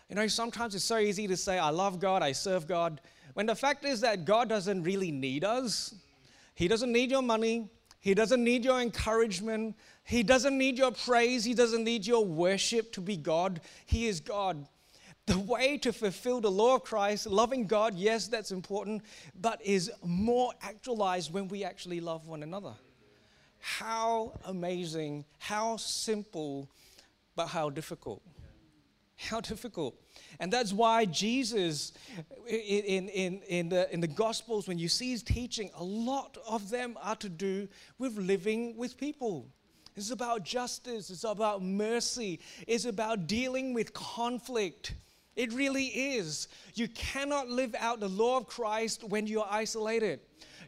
You 0.08 0.16
know, 0.16 0.28
sometimes 0.28 0.76
it's 0.76 0.86
so 0.86 0.98
easy 0.98 1.28
to 1.28 1.36
say, 1.36 1.60
I 1.60 1.70
love 1.70 2.00
God, 2.00 2.22
I 2.24 2.32
serve 2.32 2.68
God 2.68 3.02
when 3.34 3.46
the 3.46 3.56
fact 3.56 3.86
is 3.86 4.02
that 4.02 4.26
God 4.26 4.50
doesn't 4.50 4.84
really 4.84 5.12
need 5.12 5.44
us. 5.44 5.96
He 6.56 6.68
doesn't 6.68 6.92
need 6.92 7.12
your 7.12 7.22
money. 7.22 7.70
He 8.02 8.16
doesn't 8.16 8.44
need 8.44 8.66
your 8.66 8.82
encouragement. 8.82 9.78
He 10.04 10.24
doesn't 10.24 10.58
need 10.58 10.78
your 10.78 10.92
praise. 10.92 11.46
He 11.46 11.54
doesn't 11.54 11.84
need 11.84 12.06
your 12.06 12.26
worship 12.26 12.92
to 12.94 13.02
be 13.02 13.16
God. 13.16 13.62
He 13.86 14.08
is 14.08 14.20
God. 14.20 14.68
The 15.28 15.38
way 15.38 15.78
to 15.78 15.94
fulfill 15.94 16.42
the 16.42 16.50
law 16.50 16.76
of 16.76 16.84
Christ, 16.84 17.28
loving 17.28 17.68
God, 17.68 17.94
yes, 17.96 18.28
that's 18.28 18.52
important, 18.52 19.04
but 19.40 19.62
is 19.64 19.92
more 20.04 20.52
actualized 20.64 21.32
when 21.32 21.48
we 21.48 21.64
actually 21.64 22.02
love 22.02 22.28
one 22.28 22.42
another. 22.42 22.74
How 23.60 24.34
amazing, 24.46 25.24
how 25.38 25.78
simple, 25.78 26.68
but 27.36 27.48
how 27.48 27.70
difficult. 27.70 28.24
How 29.30 29.40
difficult. 29.40 29.96
And 30.40 30.52
that's 30.52 30.74
why 30.74 31.06
Jesus, 31.06 31.94
in, 32.48 33.08
in, 33.10 33.42
in, 33.48 33.70
the, 33.70 33.94
in 33.94 34.02
the 34.02 34.08
Gospels, 34.08 34.68
when 34.68 34.80
you 34.80 34.88
see 34.88 35.12
his 35.12 35.22
teaching, 35.22 35.70
a 35.76 35.84
lot 35.84 36.38
of 36.48 36.70
them 36.70 36.98
are 37.02 37.16
to 37.18 37.30
do 37.30 37.68
with 38.00 38.18
living 38.18 38.76
with 38.78 38.98
people. 38.98 39.48
It's 39.96 40.10
about 40.10 40.44
justice, 40.44 41.10
it's 41.10 41.24
about 41.24 41.62
mercy, 41.62 42.40
it's 42.68 42.86
about 42.86 43.28
dealing 43.28 43.74
with 43.74 43.94
conflict. 43.94 44.96
It 45.36 45.54
really 45.54 45.86
is. 45.86 46.48
You 46.74 46.88
cannot 46.90 47.48
live 47.48 47.76
out 47.78 48.00
the 48.00 48.10
law 48.10 48.38
of 48.38 48.48
Christ 48.48 49.04
when 49.04 49.28
you're 49.28 49.48
isolated. 49.50 50.20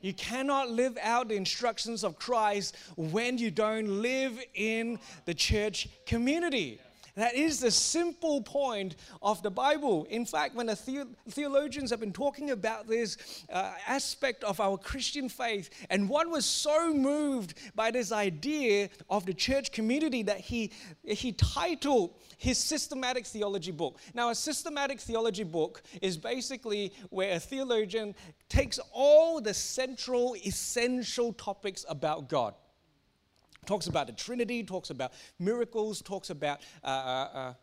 You 0.02 0.14
cannot 0.14 0.70
live 0.70 0.98
out 1.02 1.30
the 1.30 1.36
instructions 1.36 2.04
of 2.04 2.20
Christ 2.20 2.76
when 2.98 3.38
you 3.38 3.50
don't 3.50 4.02
live 4.02 4.38
in 4.54 5.00
the 5.26 5.34
church 5.34 5.88
community. 6.06 6.80
That 7.16 7.36
is 7.36 7.60
the 7.60 7.70
simple 7.70 8.42
point 8.42 8.96
of 9.22 9.44
the 9.44 9.52
Bible. 9.52 10.06
In 10.10 10.26
fact, 10.26 10.56
when 10.56 10.66
the, 10.66 11.08
theologians 11.30 11.92
have 11.92 12.00
been 12.00 12.12
talking 12.12 12.50
about 12.50 12.88
this 12.88 13.18
uh, 13.52 13.74
aspect 13.88 14.44
of 14.44 14.60
our 14.60 14.80
Christian 14.80 15.30
faith, 15.30 15.70
and 15.92 16.10
one 16.10 16.32
was 16.32 16.44
so 16.44 16.92
moved 16.92 17.54
by 17.76 17.92
this 17.92 18.12
idea 18.12 18.90
of 19.12 19.28
the 19.28 19.34
church 19.34 19.72
community 19.72 20.24
that 20.24 20.40
he, 20.40 20.72
he 21.04 21.34
titled 21.34 22.16
his 22.38 22.58
systematic 22.58 23.28
theology 23.28 23.72
book. 23.72 24.00
Now, 24.16 24.32
a 24.32 24.36
systematic 24.36 25.00
theology 25.00 25.44
book 25.44 25.84
is 26.02 26.18
basically 26.18 26.94
where 27.12 27.36
a 27.36 27.40
theologian 27.40 28.16
takes 28.50 28.80
all 28.92 29.40
the 29.40 29.54
central, 29.54 30.36
essential 30.46 31.32
topics 31.34 31.86
about 31.88 32.28
God 32.28 32.56
talks 33.66 33.88
about 33.88 34.08
the 34.08 34.14
Trinity, 34.14 34.64
talks 34.64 34.90
about 34.90 35.14
miracles, 35.40 36.02
talks 36.02 36.30
about 36.30 36.62
uh, 36.84 36.88
uh, 36.88 37.30
uh, 37.34 37.54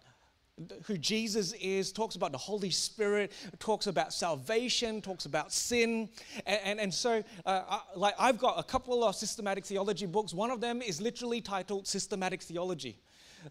who 0.85 0.99
Jesus 0.99 1.53
is, 1.55 1.93
talks 1.93 2.17
about 2.17 2.33
the 2.33 2.39
Holy 2.39 2.71
Spirit, 2.71 3.33
talks 3.59 3.87
about 3.87 4.13
salvation, 4.13 5.01
talks 5.01 5.25
about 5.25 5.53
sin. 5.53 6.09
And, 6.47 6.61
and, 6.65 6.81
and 6.81 6.95
so, 6.95 7.25
uh, 7.47 7.63
I, 7.69 7.81
like, 7.97 8.15
I've 8.19 8.39
got 8.39 8.59
a 8.59 8.63
couple 8.63 9.03
of 9.05 9.15
systematic 9.15 9.65
theology 9.65 10.07
books. 10.07 10.35
One 10.35 10.51
of 10.51 10.61
them 10.61 10.83
is 10.83 11.01
literally 11.01 11.41
titled 11.41 11.87
Systematic 11.87 12.43
Theology 12.43 12.99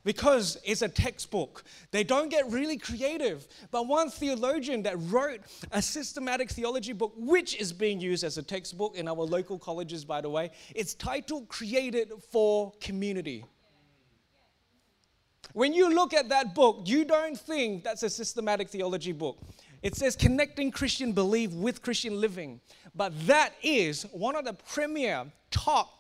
because 0.04 0.58
it's 0.64 0.82
a 0.82 0.90
textbook. 0.90 1.64
They 1.92 2.04
don't 2.04 2.30
get 2.30 2.50
really 2.50 2.78
creative. 2.78 3.48
But 3.72 3.88
one 3.88 4.10
theologian 4.10 4.84
that 4.84 4.96
wrote 4.98 5.42
a 5.72 5.82
systematic 5.82 6.50
theology 6.50 6.94
book, 6.94 7.14
which 7.18 7.56
is 7.56 7.74
being 7.74 8.00
used 8.00 8.24
as 8.24 8.38
a 8.38 8.44
textbook 8.44 8.96
in 8.96 9.08
our 9.08 9.16
local 9.16 9.60
colleges, 9.60 10.06
by 10.06 10.22
the 10.22 10.30
way, 10.30 10.52
it's 10.76 10.94
titled 10.94 11.48
Created 11.50 12.12
for 12.32 12.72
Community. 12.80 13.46
When 15.54 15.74
you 15.74 15.94
look 15.94 16.14
at 16.14 16.30
that 16.30 16.54
book, 16.54 16.82
you 16.86 17.06
don't 17.06 17.38
think 17.38 17.84
that's 17.84 18.04
a 18.04 18.10
systematic 18.10 18.70
theology 18.70 19.12
book. 19.12 19.40
It 19.82 19.96
says 19.96 20.16
connecting 20.16 20.72
Christian 20.72 21.14
belief 21.14 21.52
with 21.52 21.82
Christian 21.82 22.20
living. 22.20 22.60
But 22.94 23.14
that 23.28 23.54
is 23.64 24.04
one 24.12 24.36
of 24.36 24.46
the 24.46 24.54
premier 24.54 25.26
top 25.52 25.99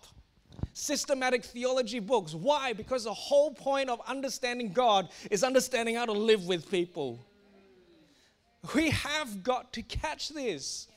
systematic 0.79 1.43
theology 1.43 1.99
books. 1.99 2.33
Why? 2.33 2.73
Because 2.73 3.03
the 3.03 3.13
whole 3.13 3.51
point 3.51 3.89
of 3.89 4.01
understanding 4.07 4.71
God 4.71 5.09
is 5.29 5.43
understanding 5.43 5.95
how 5.95 6.05
to 6.05 6.13
live 6.13 6.45
with 6.45 6.69
people. 6.71 7.19
We 8.73 8.89
have 8.89 9.43
got 9.43 9.73
to 9.73 9.81
catch 9.81 10.29
this. 10.29 10.87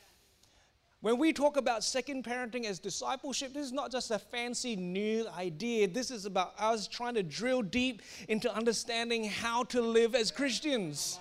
When 1.00 1.18
we 1.18 1.32
talk 1.32 1.56
about 1.56 1.82
second 1.82 2.24
parenting 2.24 2.64
as 2.64 2.78
discipleship, 2.78 3.52
this 3.52 3.66
is 3.66 3.72
not 3.72 3.90
just 3.90 4.12
a 4.12 4.20
fancy 4.20 4.76
new 4.76 5.26
idea. 5.36 5.88
This 5.88 6.12
is 6.12 6.26
about 6.26 6.54
us 6.58 6.86
trying 6.86 7.14
to 7.14 7.24
drill 7.24 7.62
deep 7.62 8.02
into 8.28 8.52
understanding 8.54 9.24
how 9.24 9.64
to 9.64 9.82
live 9.82 10.14
as 10.14 10.30
Christians. 10.30 11.18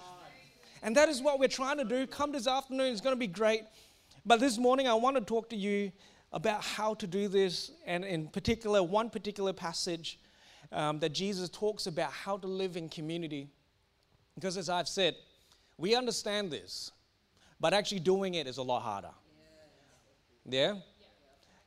And 0.84 0.96
that 0.96 1.10
is 1.10 1.20
what 1.20 1.40
we're 1.40 1.48
trying 1.48 1.78
to 1.78 1.84
do. 1.84 2.06
Come 2.06 2.32
this 2.32 2.48
afternoon, 2.48 2.92
it's 2.92 3.02
going 3.02 3.16
to 3.16 3.20
be 3.20 3.28
great. 3.28 3.64
But 4.24 4.40
this 4.40 4.60
morning, 4.60 4.88
I 4.88 4.94
want 4.94 5.18
to 5.18 5.22
talk 5.22 5.50
to 5.50 5.56
you 5.56 5.92
about 6.34 6.64
how 6.64 6.94
to 6.96 7.08
do 7.08 7.28
this, 7.28 7.72
and 7.86 8.06
in 8.06 8.28
particular, 8.28 8.82
one 8.82 9.10
particular 9.10 9.54
passage 9.54 10.20
um, 10.72 11.00
that 11.00 11.10
Jesus 11.10 11.50
talks 11.50 11.88
about 11.88 12.12
how 12.12 12.38
to 12.38 12.48
live 12.48 12.78
in 12.78 12.88
community. 12.88 13.50
Because 14.36 14.58
as 14.58 14.70
I've 14.70 14.88
said, 14.88 15.16
we 15.78 15.96
understand 15.96 16.52
this, 16.52 16.92
but 17.60 17.74
actually 17.74 18.00
doing 18.00 18.36
it 18.36 18.48
is 18.48 18.58
a 18.58 18.64
lot 18.64 18.82
harder. 18.82 19.12
Yeah? 20.46 20.76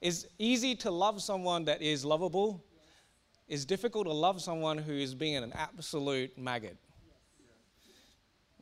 It's 0.01 0.27
easy 0.39 0.75
to 0.77 0.91
love 0.91 1.23
someone 1.23 1.65
that 1.67 1.83
is 1.83 2.05
lovable. 2.05 2.65
It's 3.49 3.65
difficult 3.65 4.07
to 4.07 4.13
love 4.13 4.41
someone 4.41 4.79
who 4.79 4.93
is 4.93 5.15
being 5.15 5.37
an 5.37 5.53
absolute 5.55 6.37
maggot. 6.39 6.77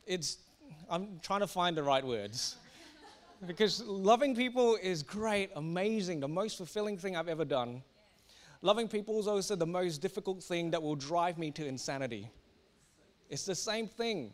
It's, 0.05 0.37
I'm 0.89 1.19
trying 1.21 1.39
to 1.39 1.47
find 1.47 1.77
the 1.77 1.83
right 1.83 2.05
words 2.05 2.57
because 3.47 3.83
loving 3.83 4.35
people 4.35 4.77
is 4.81 5.03
great, 5.03 5.51
amazing, 5.55 6.19
the 6.19 6.27
most 6.27 6.57
fulfilling 6.57 6.97
thing 6.97 7.15
I've 7.15 7.27
ever 7.27 7.45
done. 7.45 7.83
Loving 8.61 8.87
people 8.87 9.19
is 9.19 9.27
also 9.27 9.55
the 9.55 9.65
most 9.65 10.01
difficult 10.01 10.41
thing 10.41 10.71
that 10.71 10.81
will 10.81 10.95
drive 10.95 11.37
me 11.37 11.51
to 11.51 11.65
insanity. 11.65 12.29
It's 13.29 13.45
the 13.45 13.55
same 13.55 13.87
thing. 13.87 14.31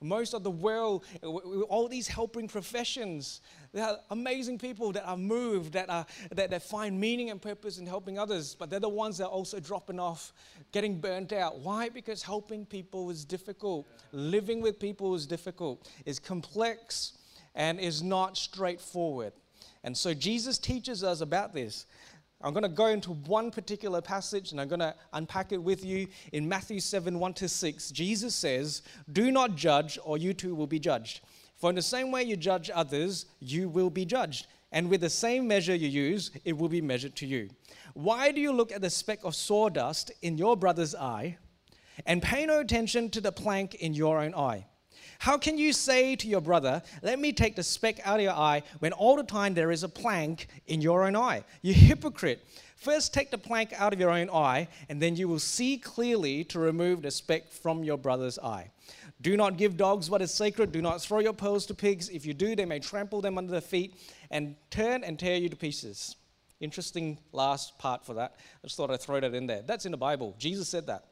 Most 0.00 0.34
of 0.34 0.44
the 0.44 0.50
world, 0.50 1.04
all 1.22 1.88
these 1.88 2.06
helping 2.06 2.46
professions, 2.46 3.40
they 3.72 3.80
are 3.80 3.96
amazing 4.10 4.58
people 4.58 4.92
that 4.92 5.08
are 5.08 5.16
moved, 5.16 5.72
that, 5.72 5.88
are, 5.88 6.04
that, 6.32 6.50
that 6.50 6.62
find 6.62 7.00
meaning 7.00 7.30
and 7.30 7.40
purpose 7.40 7.78
in 7.78 7.86
helping 7.86 8.18
others, 8.18 8.54
but 8.54 8.68
they're 8.68 8.80
the 8.80 8.88
ones 8.88 9.16
that 9.18 9.24
are 9.24 9.30
also 9.30 9.58
dropping 9.58 9.98
off, 9.98 10.34
getting 10.72 11.00
burnt 11.00 11.32
out. 11.32 11.58
Why? 11.58 11.88
Because 11.88 12.22
helping 12.22 12.66
people 12.66 13.08
is 13.10 13.24
difficult. 13.24 13.86
Living 14.12 14.60
with 14.60 14.78
people 14.78 15.14
is 15.14 15.26
difficult, 15.26 15.88
it's 16.04 16.18
complex 16.18 17.14
and 17.54 17.78
is 17.78 18.02
not 18.02 18.36
straightforward. 18.36 19.32
And 19.82 19.96
so 19.96 20.14
Jesus 20.14 20.58
teaches 20.58 21.04
us 21.04 21.20
about 21.20 21.52
this. 21.52 21.86
I'm 22.40 22.52
going 22.52 22.62
to 22.62 22.68
go 22.68 22.86
into 22.86 23.12
one 23.12 23.50
particular 23.50 24.02
passage 24.02 24.52
and 24.52 24.60
I'm 24.60 24.68
going 24.68 24.80
to 24.80 24.94
unpack 25.14 25.52
it 25.52 25.62
with 25.62 25.84
you. 25.84 26.08
In 26.32 26.48
Matthew 26.48 26.80
7 26.80 27.18
1 27.18 27.34
to 27.34 27.48
6, 27.48 27.90
Jesus 27.90 28.34
says, 28.34 28.82
Do 29.12 29.30
not 29.30 29.56
judge, 29.56 29.98
or 30.04 30.18
you 30.18 30.34
too 30.34 30.54
will 30.54 30.66
be 30.66 30.78
judged. 30.78 31.20
For 31.56 31.70
in 31.70 31.76
the 31.76 31.82
same 31.82 32.10
way 32.10 32.24
you 32.24 32.36
judge 32.36 32.70
others, 32.74 33.26
you 33.40 33.68
will 33.68 33.88
be 33.88 34.04
judged. 34.04 34.46
And 34.72 34.90
with 34.90 35.00
the 35.00 35.10
same 35.10 35.46
measure 35.46 35.74
you 35.74 35.88
use, 35.88 36.32
it 36.44 36.58
will 36.58 36.68
be 36.68 36.82
measured 36.82 37.14
to 37.16 37.26
you. 37.26 37.48
Why 37.94 38.32
do 38.32 38.40
you 38.40 38.52
look 38.52 38.72
at 38.72 38.80
the 38.80 38.90
speck 38.90 39.20
of 39.22 39.34
sawdust 39.34 40.10
in 40.20 40.36
your 40.36 40.56
brother's 40.56 40.94
eye 40.94 41.38
and 42.04 42.20
pay 42.20 42.44
no 42.44 42.58
attention 42.58 43.08
to 43.10 43.20
the 43.20 43.32
plank 43.32 43.76
in 43.76 43.94
your 43.94 44.20
own 44.20 44.34
eye? 44.34 44.66
How 45.18 45.38
can 45.38 45.58
you 45.58 45.72
say 45.72 46.16
to 46.16 46.28
your 46.28 46.40
brother, 46.40 46.82
Let 47.02 47.18
me 47.18 47.32
take 47.32 47.56
the 47.56 47.62
speck 47.62 48.00
out 48.06 48.18
of 48.18 48.22
your 48.22 48.32
eye, 48.32 48.62
when 48.78 48.92
all 48.92 49.16
the 49.16 49.22
time 49.22 49.54
there 49.54 49.70
is 49.70 49.82
a 49.82 49.88
plank 49.88 50.48
in 50.66 50.80
your 50.80 51.04
own 51.04 51.16
eye? 51.16 51.44
You 51.62 51.74
hypocrite. 51.74 52.44
First, 52.76 53.14
take 53.14 53.30
the 53.30 53.38
plank 53.38 53.72
out 53.78 53.92
of 53.94 54.00
your 54.00 54.10
own 54.10 54.28
eye, 54.28 54.68
and 54.88 55.00
then 55.00 55.16
you 55.16 55.26
will 55.26 55.38
see 55.38 55.78
clearly 55.78 56.44
to 56.44 56.58
remove 56.58 57.00
the 57.00 57.10
speck 57.10 57.50
from 57.50 57.82
your 57.82 57.96
brother's 57.96 58.38
eye. 58.38 58.70
Do 59.22 59.36
not 59.38 59.56
give 59.56 59.78
dogs 59.78 60.10
what 60.10 60.20
is 60.20 60.34
sacred. 60.34 60.70
Do 60.70 60.82
not 60.82 61.00
throw 61.00 61.20
your 61.20 61.32
pearls 61.32 61.64
to 61.66 61.74
pigs. 61.74 62.10
If 62.10 62.26
you 62.26 62.34
do, 62.34 62.54
they 62.54 62.66
may 62.66 62.80
trample 62.80 63.22
them 63.22 63.38
under 63.38 63.50
their 63.50 63.62
feet 63.62 63.94
and 64.30 64.56
turn 64.68 65.02
and 65.02 65.18
tear 65.18 65.36
you 65.38 65.48
to 65.48 65.56
pieces. 65.56 66.16
Interesting 66.60 67.18
last 67.32 67.78
part 67.78 68.04
for 68.04 68.14
that. 68.14 68.34
I 68.62 68.66
just 68.66 68.76
thought 68.76 68.90
I'd 68.90 69.00
throw 69.00 69.18
that 69.20 69.34
in 69.34 69.46
there. 69.46 69.62
That's 69.62 69.86
in 69.86 69.92
the 69.92 69.98
Bible. 69.98 70.34
Jesus 70.38 70.68
said 70.68 70.86
that. 70.88 71.06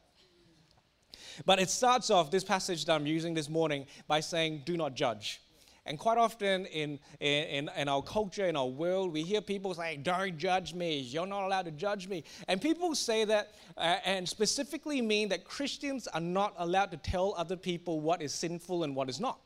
But 1.45 1.59
it 1.59 1.69
starts 1.69 2.09
off, 2.09 2.31
this 2.31 2.43
passage 2.43 2.85
that 2.85 2.93
I'm 2.93 3.07
using 3.07 3.33
this 3.33 3.49
morning, 3.49 3.85
by 4.07 4.19
saying, 4.19 4.63
Do 4.65 4.77
not 4.77 4.95
judge. 4.95 5.41
And 5.85 5.99
quite 5.99 6.17
often 6.17 6.65
in, 6.67 6.97
in, 7.19 7.69
in 7.77 7.89
our 7.89 8.01
culture, 8.01 8.45
in 8.45 8.55
our 8.55 8.67
world, 8.67 9.11
we 9.11 9.21
hear 9.21 9.41
people 9.41 9.73
say, 9.73 9.97
Don't 9.97 10.37
judge 10.37 10.73
me. 10.73 10.99
You're 10.99 11.27
not 11.27 11.43
allowed 11.45 11.65
to 11.65 11.71
judge 11.71 12.07
me. 12.07 12.23
And 12.47 12.61
people 12.61 12.95
say 12.95 13.25
that 13.25 13.53
uh, 13.77 13.97
and 14.05 14.27
specifically 14.27 15.01
mean 15.01 15.29
that 15.29 15.43
Christians 15.43 16.07
are 16.07 16.21
not 16.21 16.53
allowed 16.57 16.91
to 16.91 16.97
tell 16.97 17.33
other 17.37 17.57
people 17.57 17.99
what 17.99 18.21
is 18.21 18.33
sinful 18.33 18.83
and 18.83 18.95
what 18.95 19.09
is 19.09 19.19
not. 19.19 19.39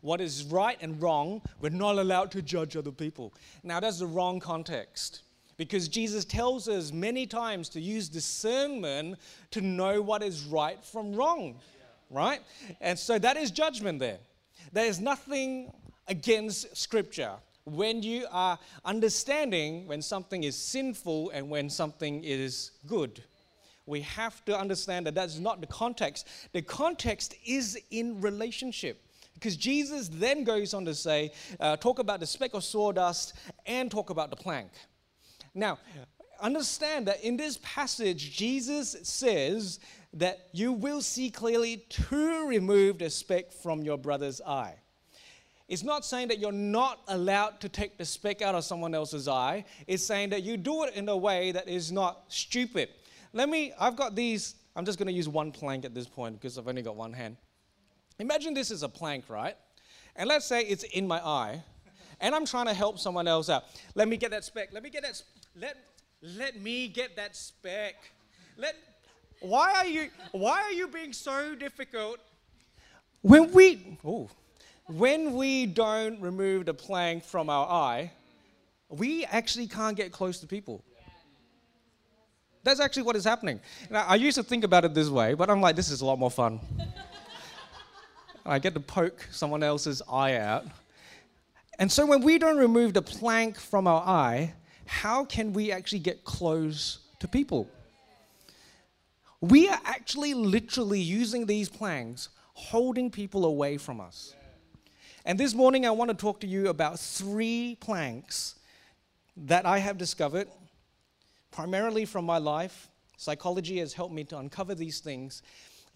What 0.00 0.20
is 0.20 0.44
right 0.44 0.78
and 0.80 1.00
wrong, 1.02 1.42
we're 1.60 1.70
not 1.70 1.98
allowed 1.98 2.30
to 2.32 2.42
judge 2.42 2.76
other 2.76 2.92
people. 2.92 3.34
Now, 3.62 3.80
that's 3.80 3.98
the 3.98 4.06
wrong 4.06 4.40
context. 4.40 5.23
Because 5.56 5.88
Jesus 5.88 6.24
tells 6.24 6.68
us 6.68 6.92
many 6.92 7.26
times 7.26 7.68
to 7.70 7.80
use 7.80 8.08
discernment 8.08 9.18
to 9.52 9.60
know 9.60 10.02
what 10.02 10.22
is 10.22 10.44
right 10.44 10.84
from 10.84 11.14
wrong, 11.14 11.60
right? 12.10 12.40
And 12.80 12.98
so 12.98 13.18
that 13.18 13.36
is 13.36 13.50
judgment 13.50 14.00
there. 14.00 14.18
There 14.72 14.86
is 14.86 15.00
nothing 15.00 15.72
against 16.08 16.76
Scripture 16.76 17.34
when 17.64 18.02
you 18.02 18.26
are 18.30 18.58
understanding 18.84 19.86
when 19.86 20.02
something 20.02 20.44
is 20.44 20.56
sinful 20.56 21.30
and 21.30 21.48
when 21.48 21.70
something 21.70 22.22
is 22.24 22.72
good. 22.86 23.22
We 23.86 24.00
have 24.00 24.44
to 24.46 24.58
understand 24.58 25.06
that 25.06 25.14
that's 25.14 25.38
not 25.38 25.60
the 25.60 25.66
context. 25.66 26.28
The 26.52 26.62
context 26.62 27.34
is 27.46 27.78
in 27.90 28.20
relationship. 28.20 29.00
Because 29.34 29.56
Jesus 29.56 30.08
then 30.08 30.44
goes 30.44 30.74
on 30.74 30.84
to 30.84 30.94
say, 30.94 31.32
uh, 31.60 31.76
talk 31.76 31.98
about 31.98 32.20
the 32.20 32.26
speck 32.26 32.54
of 32.54 32.64
sawdust 32.64 33.34
and 33.66 33.90
talk 33.90 34.10
about 34.10 34.30
the 34.30 34.36
plank. 34.36 34.70
Now, 35.54 35.78
understand 36.40 37.06
that 37.06 37.22
in 37.22 37.36
this 37.36 37.58
passage, 37.62 38.36
Jesus 38.36 38.96
says 39.02 39.78
that 40.12 40.48
you 40.52 40.72
will 40.72 41.00
see 41.00 41.30
clearly 41.30 41.84
to 41.88 42.46
remove 42.46 42.98
the 42.98 43.10
speck 43.10 43.52
from 43.52 43.82
your 43.82 43.98
brother's 43.98 44.40
eye. 44.40 44.76
It's 45.66 45.82
not 45.82 46.04
saying 46.04 46.28
that 46.28 46.38
you're 46.38 46.52
not 46.52 47.00
allowed 47.08 47.60
to 47.60 47.68
take 47.68 47.96
the 47.96 48.04
speck 48.04 48.42
out 48.42 48.54
of 48.54 48.64
someone 48.64 48.94
else's 48.94 49.28
eye. 49.28 49.64
It's 49.86 50.04
saying 50.04 50.30
that 50.30 50.42
you 50.42 50.56
do 50.56 50.84
it 50.84 50.94
in 50.94 51.08
a 51.08 51.16
way 51.16 51.52
that 51.52 51.68
is 51.68 51.90
not 51.90 52.24
stupid. 52.28 52.90
Let 53.32 53.48
me, 53.48 53.72
I've 53.80 53.96
got 53.96 54.14
these, 54.14 54.56
I'm 54.76 54.84
just 54.84 54.98
going 54.98 55.08
to 55.08 55.14
use 55.14 55.28
one 55.28 55.50
plank 55.50 55.84
at 55.84 55.94
this 55.94 56.06
point 56.06 56.38
because 56.38 56.58
I've 56.58 56.68
only 56.68 56.82
got 56.82 56.96
one 56.96 57.12
hand. 57.12 57.36
Imagine 58.18 58.54
this 58.54 58.70
is 58.70 58.82
a 58.82 58.88
plank, 58.88 59.28
right? 59.28 59.56
And 60.16 60.28
let's 60.28 60.46
say 60.46 60.62
it's 60.62 60.84
in 60.84 61.08
my 61.08 61.18
eye, 61.18 61.62
and 62.20 62.34
I'm 62.34 62.44
trying 62.46 62.66
to 62.66 62.74
help 62.74 62.98
someone 62.98 63.26
else 63.26 63.48
out. 63.48 63.64
Let 63.94 64.06
me 64.06 64.16
get 64.16 64.30
that 64.30 64.44
speck. 64.44 64.68
Let 64.72 64.82
me 64.82 64.90
get 64.90 65.02
that. 65.02 65.20
Let, 65.56 65.76
let 66.20 66.60
me 66.60 66.88
get 66.88 67.16
that 67.16 67.36
spec. 67.36 67.94
Let, 68.56 68.74
why 69.40 69.72
are 69.74 69.86
you 69.86 70.08
why 70.32 70.62
are 70.62 70.72
you 70.72 70.88
being 70.88 71.12
so 71.12 71.54
difficult? 71.54 72.18
When 73.22 73.52
we 73.52 73.98
oh, 74.04 74.30
when 74.86 75.34
we 75.34 75.66
don't 75.66 76.20
remove 76.20 76.66
the 76.66 76.74
plank 76.74 77.24
from 77.24 77.48
our 77.48 77.68
eye, 77.68 78.10
we 78.88 79.24
actually 79.26 79.66
can't 79.66 79.96
get 79.96 80.12
close 80.12 80.40
to 80.40 80.46
people. 80.46 80.82
That's 82.62 82.80
actually 82.80 83.02
what 83.02 83.16
is 83.16 83.24
happening. 83.24 83.60
Now, 83.90 84.06
I 84.08 84.14
used 84.14 84.36
to 84.36 84.42
think 84.42 84.64
about 84.64 84.84
it 84.84 84.94
this 84.94 85.10
way, 85.10 85.34
but 85.34 85.50
I'm 85.50 85.60
like, 85.60 85.76
this 85.76 85.90
is 85.90 86.00
a 86.00 86.06
lot 86.06 86.18
more 86.18 86.30
fun. 86.30 86.60
I 88.46 88.58
get 88.58 88.74
to 88.74 88.80
poke 88.80 89.28
someone 89.30 89.62
else's 89.62 90.00
eye 90.10 90.36
out. 90.36 90.64
And 91.78 91.92
so 91.92 92.06
when 92.06 92.22
we 92.22 92.38
don't 92.38 92.56
remove 92.56 92.94
the 92.94 93.02
plank 93.02 93.58
from 93.58 93.86
our 93.86 94.00
eye, 94.00 94.54
how 94.86 95.24
can 95.24 95.52
we 95.52 95.72
actually 95.72 96.00
get 96.00 96.24
close 96.24 96.98
to 97.20 97.28
people? 97.28 97.68
We 99.40 99.68
are 99.68 99.80
actually 99.84 100.34
literally 100.34 101.00
using 101.00 101.46
these 101.46 101.68
planks, 101.68 102.30
holding 102.54 103.10
people 103.10 103.44
away 103.44 103.76
from 103.76 104.00
us. 104.00 104.34
And 105.26 105.38
this 105.38 105.54
morning, 105.54 105.86
I 105.86 105.90
want 105.90 106.10
to 106.10 106.16
talk 106.16 106.40
to 106.40 106.46
you 106.46 106.68
about 106.68 106.98
three 106.98 107.76
planks 107.80 108.56
that 109.36 109.66
I 109.66 109.78
have 109.78 109.98
discovered, 109.98 110.48
primarily 111.50 112.04
from 112.04 112.24
my 112.24 112.38
life. 112.38 112.88
Psychology 113.16 113.78
has 113.78 113.92
helped 113.92 114.14
me 114.14 114.24
to 114.24 114.38
uncover 114.38 114.74
these 114.74 115.00
things. 115.00 115.42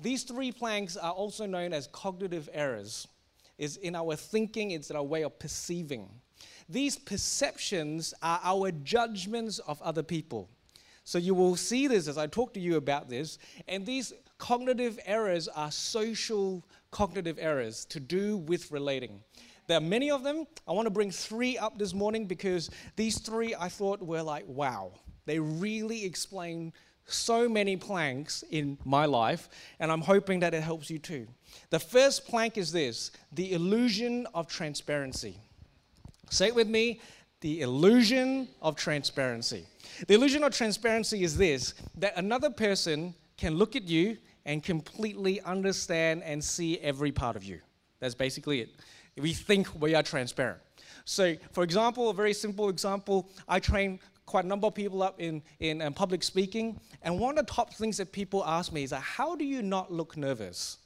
These 0.00 0.22
three 0.22 0.52
planks 0.52 0.96
are 0.96 1.12
also 1.12 1.46
known 1.46 1.72
as 1.72 1.88
cognitive 1.88 2.48
errors. 2.52 3.06
Is 3.58 3.76
in 3.76 3.96
our 3.96 4.14
thinking, 4.14 4.70
it's 4.70 4.90
our 4.90 5.02
way 5.02 5.22
of 5.22 5.38
perceiving. 5.38 6.08
These 6.68 6.98
perceptions 6.98 8.12
are 8.22 8.40
our 8.42 8.70
judgments 8.70 9.58
of 9.60 9.80
other 9.80 10.02
people. 10.02 10.48
So 11.04 11.16
you 11.16 11.34
will 11.34 11.56
see 11.56 11.86
this 11.86 12.06
as 12.06 12.18
I 12.18 12.26
talk 12.26 12.52
to 12.54 12.60
you 12.60 12.76
about 12.76 13.08
this. 13.08 13.38
And 13.66 13.86
these 13.86 14.12
cognitive 14.36 14.98
errors 15.06 15.48
are 15.48 15.70
social 15.70 16.62
cognitive 16.90 17.38
errors 17.40 17.84
to 17.86 18.00
do 18.00 18.36
with 18.36 18.70
relating. 18.70 19.20
There 19.66 19.78
are 19.78 19.82
many 19.82 20.10
of 20.10 20.22
them. 20.22 20.46
I 20.66 20.72
want 20.72 20.86
to 20.86 20.90
bring 20.90 21.10
three 21.10 21.56
up 21.58 21.78
this 21.78 21.94
morning 21.94 22.26
because 22.26 22.70
these 22.96 23.18
three 23.18 23.54
I 23.54 23.68
thought 23.68 24.02
were 24.02 24.22
like, 24.22 24.44
wow. 24.46 24.92
They 25.26 25.38
really 25.38 26.04
explain 26.04 26.72
so 27.06 27.48
many 27.48 27.76
planks 27.76 28.44
in 28.50 28.78
my 28.84 29.06
life, 29.06 29.48
and 29.80 29.90
I'm 29.90 30.00
hoping 30.00 30.40
that 30.40 30.54
it 30.54 30.62
helps 30.62 30.90
you 30.90 30.98
too. 30.98 31.26
The 31.70 31.78
first 31.78 32.26
plank 32.26 32.56
is 32.58 32.72
this 32.72 33.10
the 33.32 33.52
illusion 33.52 34.26
of 34.34 34.46
transparency. 34.46 35.38
Say 36.30 36.48
it 36.48 36.54
with 36.54 36.68
me 36.68 37.00
the 37.40 37.60
illusion 37.60 38.48
of 38.60 38.76
transparency. 38.76 39.64
The 40.06 40.14
illusion 40.14 40.42
of 40.42 40.52
transparency 40.52 41.22
is 41.22 41.36
this 41.36 41.74
that 41.96 42.16
another 42.16 42.50
person 42.50 43.14
can 43.36 43.54
look 43.56 43.76
at 43.76 43.84
you 43.84 44.16
and 44.44 44.62
completely 44.62 45.40
understand 45.42 46.22
and 46.24 46.42
see 46.42 46.78
every 46.78 47.12
part 47.12 47.36
of 47.36 47.44
you. 47.44 47.60
That's 48.00 48.14
basically 48.14 48.60
it. 48.60 48.70
We 49.16 49.32
think 49.32 49.68
we 49.80 49.94
are 49.94 50.02
transparent. 50.02 50.60
So, 51.04 51.36
for 51.52 51.64
example, 51.64 52.10
a 52.10 52.14
very 52.14 52.32
simple 52.32 52.68
example, 52.68 53.30
I 53.48 53.60
train 53.60 53.98
quite 54.26 54.44
a 54.44 54.48
number 54.48 54.66
of 54.66 54.74
people 54.74 55.02
up 55.02 55.20
in, 55.20 55.42
in 55.60 55.80
um, 55.80 55.94
public 55.94 56.22
speaking, 56.22 56.78
and 57.02 57.18
one 57.18 57.38
of 57.38 57.46
the 57.46 57.52
top 57.52 57.74
things 57.74 57.96
that 57.96 58.12
people 58.12 58.44
ask 58.44 58.72
me 58.72 58.82
is, 58.84 58.92
How 58.92 59.34
do 59.34 59.44
you 59.44 59.62
not 59.62 59.92
look 59.92 60.16
nervous? 60.16 60.78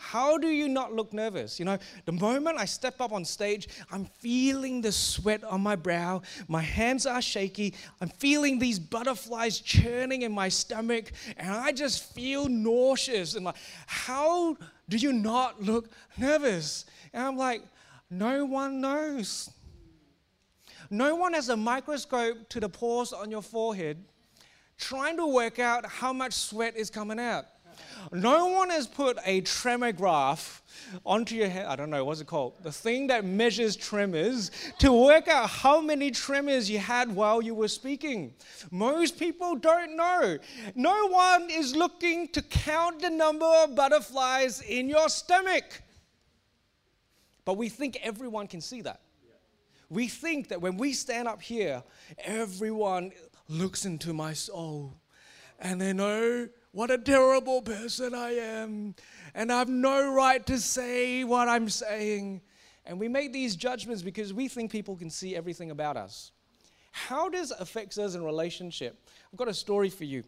How 0.00 0.38
do 0.38 0.46
you 0.46 0.68
not 0.68 0.92
look 0.92 1.12
nervous? 1.12 1.58
You 1.58 1.64
know, 1.64 1.76
the 2.04 2.12
moment 2.12 2.56
I 2.56 2.66
step 2.66 3.00
up 3.00 3.12
on 3.12 3.24
stage, 3.24 3.68
I'm 3.90 4.04
feeling 4.04 4.80
the 4.80 4.92
sweat 4.92 5.42
on 5.42 5.60
my 5.60 5.74
brow. 5.74 6.22
My 6.46 6.62
hands 6.62 7.04
are 7.04 7.20
shaky. 7.20 7.74
I'm 8.00 8.08
feeling 8.08 8.60
these 8.60 8.78
butterflies 8.78 9.58
churning 9.58 10.22
in 10.22 10.30
my 10.30 10.48
stomach, 10.48 11.10
and 11.36 11.50
I 11.50 11.72
just 11.72 12.14
feel 12.14 12.48
nauseous. 12.48 13.34
And 13.34 13.44
like, 13.44 13.56
how 13.86 14.56
do 14.88 14.96
you 14.96 15.12
not 15.12 15.60
look 15.60 15.90
nervous? 16.16 16.86
And 17.12 17.24
I'm 17.24 17.36
like, 17.36 17.62
no 18.08 18.44
one 18.44 18.80
knows. 18.80 19.50
No 20.90 21.16
one 21.16 21.34
has 21.34 21.48
a 21.48 21.56
microscope 21.56 22.48
to 22.50 22.60
the 22.60 22.68
pores 22.68 23.12
on 23.12 23.32
your 23.32 23.42
forehead 23.42 24.04
trying 24.78 25.16
to 25.16 25.26
work 25.26 25.58
out 25.58 25.84
how 25.84 26.12
much 26.12 26.32
sweat 26.34 26.76
is 26.76 26.88
coming 26.88 27.18
out. 27.18 27.46
No 28.12 28.46
one 28.46 28.70
has 28.70 28.86
put 28.86 29.18
a 29.24 29.40
tremor 29.42 29.92
graph 29.92 30.62
onto 31.04 31.34
your 31.34 31.48
head. 31.48 31.66
I 31.66 31.76
don't 31.76 31.90
know, 31.90 32.04
what's 32.04 32.20
it 32.20 32.26
called? 32.26 32.54
The 32.62 32.72
thing 32.72 33.08
that 33.08 33.24
measures 33.24 33.76
tremors 33.76 34.50
to 34.78 34.92
work 34.92 35.28
out 35.28 35.50
how 35.50 35.80
many 35.80 36.10
tremors 36.10 36.70
you 36.70 36.78
had 36.78 37.14
while 37.14 37.42
you 37.42 37.54
were 37.54 37.68
speaking. 37.68 38.34
Most 38.70 39.18
people 39.18 39.56
don't 39.56 39.96
know. 39.96 40.38
No 40.74 41.08
one 41.08 41.50
is 41.50 41.76
looking 41.76 42.28
to 42.28 42.42
count 42.42 43.02
the 43.02 43.10
number 43.10 43.46
of 43.46 43.74
butterflies 43.74 44.60
in 44.62 44.88
your 44.88 45.08
stomach. 45.08 45.82
But 47.44 47.56
we 47.56 47.68
think 47.68 47.98
everyone 48.02 48.46
can 48.46 48.60
see 48.60 48.82
that. 48.82 49.00
We 49.90 50.06
think 50.08 50.48
that 50.48 50.60
when 50.60 50.76
we 50.76 50.92
stand 50.92 51.28
up 51.28 51.40
here, 51.40 51.82
everyone 52.18 53.12
looks 53.48 53.86
into 53.86 54.12
my 54.12 54.34
soul 54.34 54.94
and 55.58 55.80
they 55.80 55.92
know 55.92 56.48
what 56.78 56.92
a 56.92 56.98
terrible 56.98 57.60
person 57.60 58.14
I 58.14 58.34
am, 58.34 58.94
and 59.34 59.50
I 59.50 59.58
have 59.58 59.68
no 59.68 60.12
right 60.12 60.46
to 60.46 60.60
say 60.60 61.24
what 61.24 61.48
I'm 61.48 61.68
saying. 61.68 62.40
And 62.86 63.00
we 63.00 63.08
make 63.08 63.32
these 63.32 63.56
judgments 63.56 64.00
because 64.00 64.32
we 64.32 64.46
think 64.46 64.70
people 64.70 64.94
can 64.94 65.10
see 65.10 65.34
everything 65.34 65.72
about 65.72 65.96
us. 65.96 66.30
How 66.92 67.28
does 67.30 67.50
it 67.50 67.56
affect 67.58 67.98
us 67.98 68.14
in 68.14 68.22
relationship? 68.22 68.96
I've 69.32 69.36
got 69.36 69.48
a 69.48 69.54
story 69.54 69.90
for 69.90 70.04
you. 70.04 70.22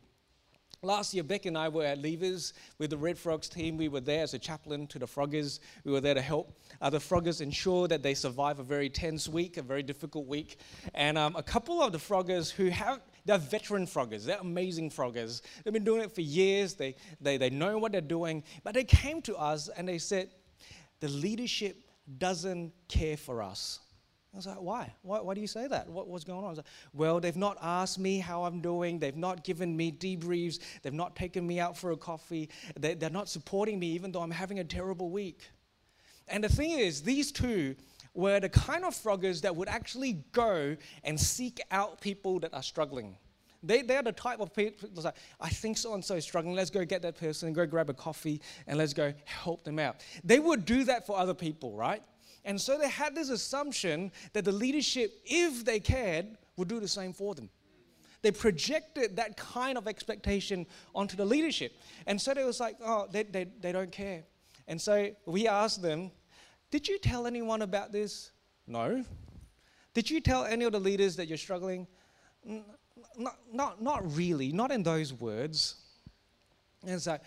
Last 0.82 1.14
year, 1.14 1.22
Beck 1.22 1.46
and 1.46 1.58
I 1.58 1.68
were 1.68 1.84
at 1.84 2.02
Leavers 2.02 2.54
with 2.78 2.88
the 2.88 2.96
Red 2.96 3.18
Frogs 3.18 3.48
team. 3.48 3.76
We 3.76 3.88
were 3.88 4.00
there 4.00 4.22
as 4.22 4.32
a 4.32 4.38
chaplain 4.38 4.86
to 4.88 4.98
the 4.98 5.06
Froggers. 5.06 5.60
We 5.84 5.92
were 5.92 6.00
there 6.00 6.14
to 6.14 6.22
help 6.22 6.58
uh, 6.80 6.88
the 6.90 6.98
Froggers 6.98 7.42
ensure 7.42 7.86
that 7.86 8.02
they 8.02 8.14
survive 8.14 8.58
a 8.58 8.62
very 8.64 8.88
tense 8.88 9.28
week, 9.28 9.56
a 9.56 9.62
very 9.62 9.82
difficult 9.82 10.26
week. 10.26 10.58
And 10.94 11.16
um, 11.16 11.36
a 11.36 11.42
couple 11.42 11.82
of 11.82 11.92
the 11.92 11.98
Froggers 11.98 12.50
who 12.50 12.70
have, 12.70 13.02
they're 13.24 13.38
veteran 13.38 13.86
Froggers, 13.86 14.24
they're 14.24 14.38
amazing 14.40 14.90
Froggers. 14.90 15.42
They've 15.64 15.72
been 15.72 15.84
doing 15.84 16.02
it 16.02 16.14
for 16.14 16.20
years, 16.20 16.74
they, 16.74 16.96
they, 17.20 17.36
they 17.36 17.50
know 17.50 17.78
what 17.78 17.92
they're 17.92 18.00
doing. 18.00 18.42
But 18.64 18.74
they 18.74 18.84
came 18.84 19.22
to 19.22 19.36
us 19.36 19.68
and 19.68 19.88
they 19.88 19.98
said, 19.98 20.30
the 21.00 21.08
leadership 21.08 21.76
doesn't 22.18 22.72
care 22.88 23.16
for 23.16 23.42
us. 23.42 23.80
I 24.32 24.36
was 24.36 24.46
like, 24.46 24.60
why? 24.60 24.94
why? 25.02 25.20
Why 25.20 25.34
do 25.34 25.40
you 25.40 25.48
say 25.48 25.66
that? 25.66 25.88
What, 25.88 26.06
what's 26.06 26.22
going 26.22 26.38
on? 26.38 26.44
I 26.44 26.48
was 26.50 26.58
like, 26.58 26.66
well, 26.92 27.18
they've 27.18 27.36
not 27.36 27.58
asked 27.60 27.98
me 27.98 28.18
how 28.20 28.44
I'm 28.44 28.60
doing. 28.60 29.00
They've 29.00 29.16
not 29.16 29.42
given 29.42 29.76
me 29.76 29.90
debriefs. 29.90 30.60
They've 30.82 30.92
not 30.92 31.16
taken 31.16 31.44
me 31.44 31.58
out 31.58 31.76
for 31.76 31.90
a 31.90 31.96
coffee. 31.96 32.48
They, 32.78 32.94
they're 32.94 33.10
not 33.10 33.28
supporting 33.28 33.80
me, 33.80 33.88
even 33.88 34.12
though 34.12 34.22
I'm 34.22 34.30
having 34.30 34.60
a 34.60 34.64
terrible 34.64 35.10
week. 35.10 35.50
And 36.28 36.44
the 36.44 36.48
thing 36.48 36.70
is, 36.70 37.02
these 37.02 37.32
two 37.32 37.74
were 38.14 38.40
the 38.40 38.48
kind 38.48 38.84
of 38.84 38.94
froggers 38.94 39.40
that 39.42 39.54
would 39.54 39.68
actually 39.68 40.24
go 40.32 40.76
and 41.04 41.18
seek 41.18 41.60
out 41.70 42.00
people 42.00 42.40
that 42.40 42.52
are 42.54 42.62
struggling. 42.62 43.16
They, 43.62 43.82
they're 43.82 44.02
the 44.02 44.12
type 44.12 44.40
of 44.40 44.54
people 44.54 44.88
like, 44.96 45.16
I 45.40 45.50
think 45.50 45.76
so 45.76 45.94
and 45.94 46.04
so 46.04 46.14
is 46.14 46.24
struggling. 46.24 46.54
Let's 46.54 46.70
go 46.70 46.84
get 46.84 47.02
that 47.02 47.18
person 47.18 47.52
go 47.52 47.66
grab 47.66 47.90
a 47.90 47.94
coffee 47.94 48.40
and 48.66 48.78
let's 48.78 48.94
go 48.94 49.12
help 49.24 49.64
them 49.64 49.78
out. 49.78 49.96
They 50.24 50.38
would 50.38 50.64
do 50.64 50.84
that 50.84 51.06
for 51.06 51.18
other 51.18 51.34
people, 51.34 51.76
right? 51.76 52.02
And 52.44 52.58
so 52.58 52.78
they 52.78 52.88
had 52.88 53.14
this 53.14 53.28
assumption 53.28 54.12
that 54.32 54.44
the 54.44 54.52
leadership, 54.52 55.12
if 55.26 55.64
they 55.64 55.78
cared, 55.78 56.38
would 56.56 56.68
do 56.68 56.80
the 56.80 56.88
same 56.88 57.12
for 57.12 57.34
them. 57.34 57.50
They 58.22 58.30
projected 58.30 59.16
that 59.16 59.36
kind 59.36 59.78
of 59.78 59.86
expectation 59.86 60.66
onto 60.94 61.16
the 61.16 61.24
leadership. 61.24 61.72
And 62.06 62.20
so 62.20 62.34
they 62.34 62.44
was 62.44 62.60
like, 62.60 62.76
oh, 62.82 63.08
they, 63.10 63.22
they, 63.24 63.46
they 63.60 63.72
don't 63.72 63.92
care. 63.92 64.24
And 64.68 64.80
so 64.80 65.10
we 65.26 65.48
asked 65.48 65.82
them, 65.82 66.10
did 66.70 66.88
you 66.88 66.98
tell 66.98 67.26
anyone 67.26 67.62
about 67.62 67.92
this? 67.92 68.30
No. 68.66 69.04
Did 69.94 70.08
you 70.08 70.20
tell 70.20 70.44
any 70.44 70.64
of 70.64 70.72
the 70.72 70.80
leaders 70.80 71.16
that 71.16 71.26
you're 71.26 71.38
struggling? 71.38 71.86
Not, 73.16 73.38
not, 73.52 73.82
not 73.82 74.16
really, 74.16 74.52
not 74.52 74.70
in 74.70 74.82
those 74.82 75.12
words. 75.12 75.76
And 76.86 77.00
so, 77.00 77.18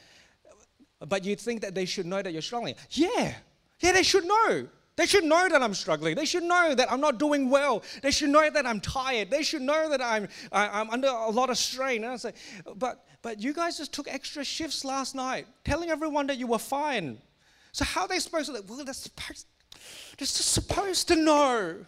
but 1.08 1.25
you'd 1.25 1.39
think 1.39 1.62
that 1.62 1.75
they 1.75 1.86
should 1.86 2.06
know 2.06 2.21
that 2.21 2.32
you're 2.32 2.41
struggling. 2.41 2.75
Yeah, 2.91 3.34
yeah, 3.79 3.91
they 3.91 4.03
should 4.03 4.25
know. 4.25 4.67
They 4.95 5.08
should 5.08 5.23
know 5.23 5.49
that 5.49 5.62
I'm 5.62 5.73
struggling. 5.73 6.15
They 6.15 6.25
should 6.25 6.43
know 6.43 6.75
that 6.75 6.91
I'm 6.91 7.01
not 7.01 7.17
doing 7.17 7.49
well. 7.49 7.84
They 8.03 8.12
should 8.12 8.29
know 8.29 8.47
that 8.47 8.65
I'm 8.65 8.79
tired. 8.79 9.32
They 9.32 9.41
should 9.41 9.63
know 9.63 9.89
that 9.89 10.01
I'm, 10.01 10.27
I, 10.51 10.82
am 10.82 10.91
under 10.91 11.08
a 11.08 11.29
lot 11.29 11.49
of 11.49 11.58
strain. 11.58 12.03
And 12.03 12.13
I 12.13 12.15
say, 12.17 12.34
but, 12.75 13.03
but 13.23 13.41
you 13.41 13.53
guys 13.53 13.77
just 13.77 13.91
took 13.91 14.08
extra 14.08 14.43
shifts 14.43 14.86
last 14.86 15.15
night, 15.15 15.47
telling 15.65 15.89
everyone 15.89 16.27
that 16.27 16.38
you 16.38 16.45
were 16.45 16.60
fine. 16.60 17.17
So 17.73 17.83
how 17.83 18.01
are 18.01 18.07
they 18.07 18.19
supposed 18.19 18.53
to? 18.53 18.63
Well, 18.67 18.86
they're 18.86 18.93
supposed, 18.93 19.47
they're 20.17 20.25
supposed 20.27 21.07
to 21.09 21.15
know. 21.15 21.86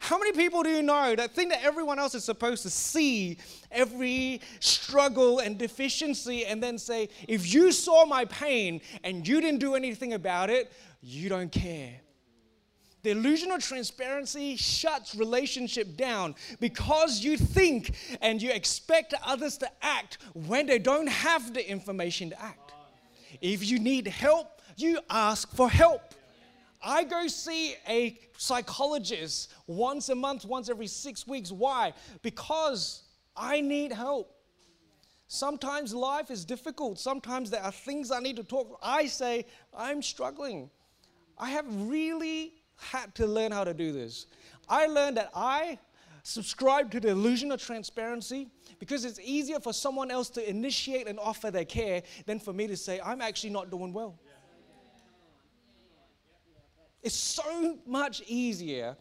How 0.00 0.18
many 0.18 0.32
people 0.32 0.62
do 0.62 0.70
you 0.70 0.82
know 0.82 1.14
that 1.14 1.34
think 1.34 1.50
that 1.50 1.62
everyone 1.62 1.98
else 1.98 2.14
is 2.14 2.24
supposed 2.24 2.62
to 2.64 2.70
see 2.70 3.38
every 3.70 4.40
struggle 4.60 5.38
and 5.38 5.56
deficiency 5.56 6.44
and 6.44 6.62
then 6.62 6.76
say, 6.76 7.08
if 7.26 7.54
you 7.54 7.72
saw 7.72 8.04
my 8.04 8.24
pain 8.26 8.80
and 9.02 9.26
you 9.26 9.40
didn't 9.40 9.60
do 9.60 9.74
anything 9.74 10.12
about 10.14 10.50
it, 10.50 10.72
you 11.00 11.28
don't 11.28 11.52
care? 11.52 11.92
The 13.02 13.10
illusion 13.10 13.50
of 13.50 13.62
transparency 13.62 14.56
shuts 14.56 15.14
relationship 15.14 15.96
down 15.96 16.34
because 16.60 17.22
you 17.22 17.36
think 17.36 17.94
and 18.22 18.40
you 18.40 18.50
expect 18.50 19.12
others 19.24 19.58
to 19.58 19.70
act 19.82 20.18
when 20.32 20.66
they 20.66 20.78
don't 20.78 21.08
have 21.08 21.52
the 21.52 21.66
information 21.70 22.30
to 22.30 22.42
act. 22.42 22.72
If 23.42 23.68
you 23.70 23.78
need 23.78 24.06
help, 24.06 24.53
you 24.76 25.00
ask 25.10 25.50
for 25.54 25.68
help. 25.68 26.14
I 26.82 27.04
go 27.04 27.26
see 27.26 27.74
a 27.88 28.18
psychologist 28.36 29.52
once 29.66 30.10
a 30.10 30.14
month, 30.14 30.44
once 30.44 30.68
every 30.68 30.86
six 30.86 31.26
weeks. 31.26 31.50
Why? 31.50 31.94
Because 32.22 33.04
I 33.36 33.60
need 33.60 33.92
help. 33.92 34.30
Sometimes 35.28 35.94
life 35.94 36.30
is 36.30 36.44
difficult. 36.44 36.98
Sometimes 36.98 37.50
there 37.50 37.62
are 37.62 37.72
things 37.72 38.10
I 38.10 38.20
need 38.20 38.36
to 38.36 38.44
talk. 38.44 38.78
I 38.82 39.06
say, 39.06 39.46
I'm 39.76 40.02
struggling. 40.02 40.70
I 41.38 41.50
have 41.50 41.66
really 41.88 42.52
had 42.76 43.14
to 43.16 43.26
learn 43.26 43.50
how 43.50 43.64
to 43.64 43.74
do 43.74 43.90
this. 43.92 44.26
I 44.68 44.86
learned 44.86 45.16
that 45.16 45.30
I 45.34 45.78
subscribe 46.22 46.90
to 46.90 47.00
the 47.00 47.08
illusion 47.08 47.52
of 47.52 47.62
transparency 47.62 48.48
because 48.78 49.04
it's 49.04 49.20
easier 49.20 49.60
for 49.60 49.72
someone 49.72 50.10
else 50.10 50.28
to 50.30 50.48
initiate 50.48 51.06
and 51.06 51.18
offer 51.18 51.50
their 51.50 51.64
care 51.64 52.02
than 52.26 52.38
for 52.38 52.52
me 52.52 52.66
to 52.66 52.76
say, 52.76 53.00
I'm 53.04 53.20
actually 53.20 53.50
not 53.50 53.70
doing 53.70 53.92
well. 53.92 54.18
It's 57.04 57.14
so 57.14 57.78
much 57.86 58.22
easier 58.26 58.96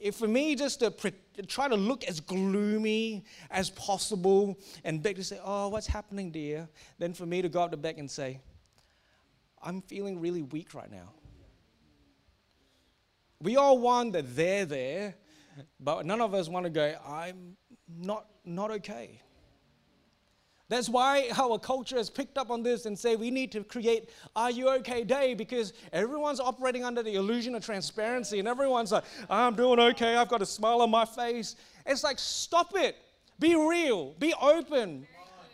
if 0.00 0.16
for 0.16 0.28
me 0.28 0.54
just 0.54 0.80
to 0.80 0.90
pre- 0.90 1.12
try 1.46 1.68
to 1.68 1.74
look 1.74 2.04
as 2.04 2.20
gloomy 2.20 3.24
as 3.50 3.70
possible 3.70 4.58
and 4.84 5.02
beg 5.02 5.16
to 5.16 5.24
say, 5.24 5.38
Oh, 5.44 5.68
what's 5.68 5.86
happening, 5.86 6.30
dear? 6.30 6.68
Than 6.98 7.12
for 7.12 7.26
me 7.26 7.42
to 7.42 7.48
go 7.48 7.62
up 7.62 7.70
to 7.72 7.76
Beck 7.76 7.98
and 7.98 8.10
say, 8.10 8.40
I'm 9.62 9.82
feeling 9.82 10.20
really 10.20 10.42
weak 10.42 10.74
right 10.74 10.90
now. 10.90 11.12
We 13.42 13.56
all 13.56 13.78
want 13.78 14.12
that 14.14 14.34
they're 14.34 14.64
there, 14.64 15.14
but 15.78 16.06
none 16.06 16.20
of 16.20 16.34
us 16.34 16.48
want 16.48 16.64
to 16.64 16.70
go, 16.70 16.94
I'm 17.06 17.56
not, 17.88 18.26
not 18.44 18.70
okay. 18.70 19.20
That's 20.70 20.88
why 20.88 21.28
our 21.36 21.58
culture 21.58 21.96
has 21.96 22.08
picked 22.08 22.38
up 22.38 22.48
on 22.48 22.62
this 22.62 22.86
and 22.86 22.96
say 22.96 23.16
we 23.16 23.32
need 23.32 23.50
to 23.52 23.64
create 23.64 24.08
Are 24.36 24.52
You 24.52 24.68
OK 24.68 25.02
Day 25.02 25.34
because 25.34 25.72
everyone's 25.92 26.38
operating 26.38 26.84
under 26.84 27.02
the 27.02 27.16
illusion 27.16 27.56
of 27.56 27.64
transparency 27.64 28.38
and 28.38 28.46
everyone's 28.46 28.92
like, 28.92 29.02
I'm 29.28 29.56
doing 29.56 29.80
okay, 29.80 30.14
I've 30.14 30.28
got 30.28 30.42
a 30.42 30.46
smile 30.46 30.80
on 30.80 30.88
my 30.88 31.04
face. 31.04 31.56
It's 31.84 32.04
like, 32.04 32.20
stop 32.20 32.70
it. 32.76 32.96
Be 33.40 33.56
real, 33.56 34.14
be 34.20 34.32
open. 34.40 35.08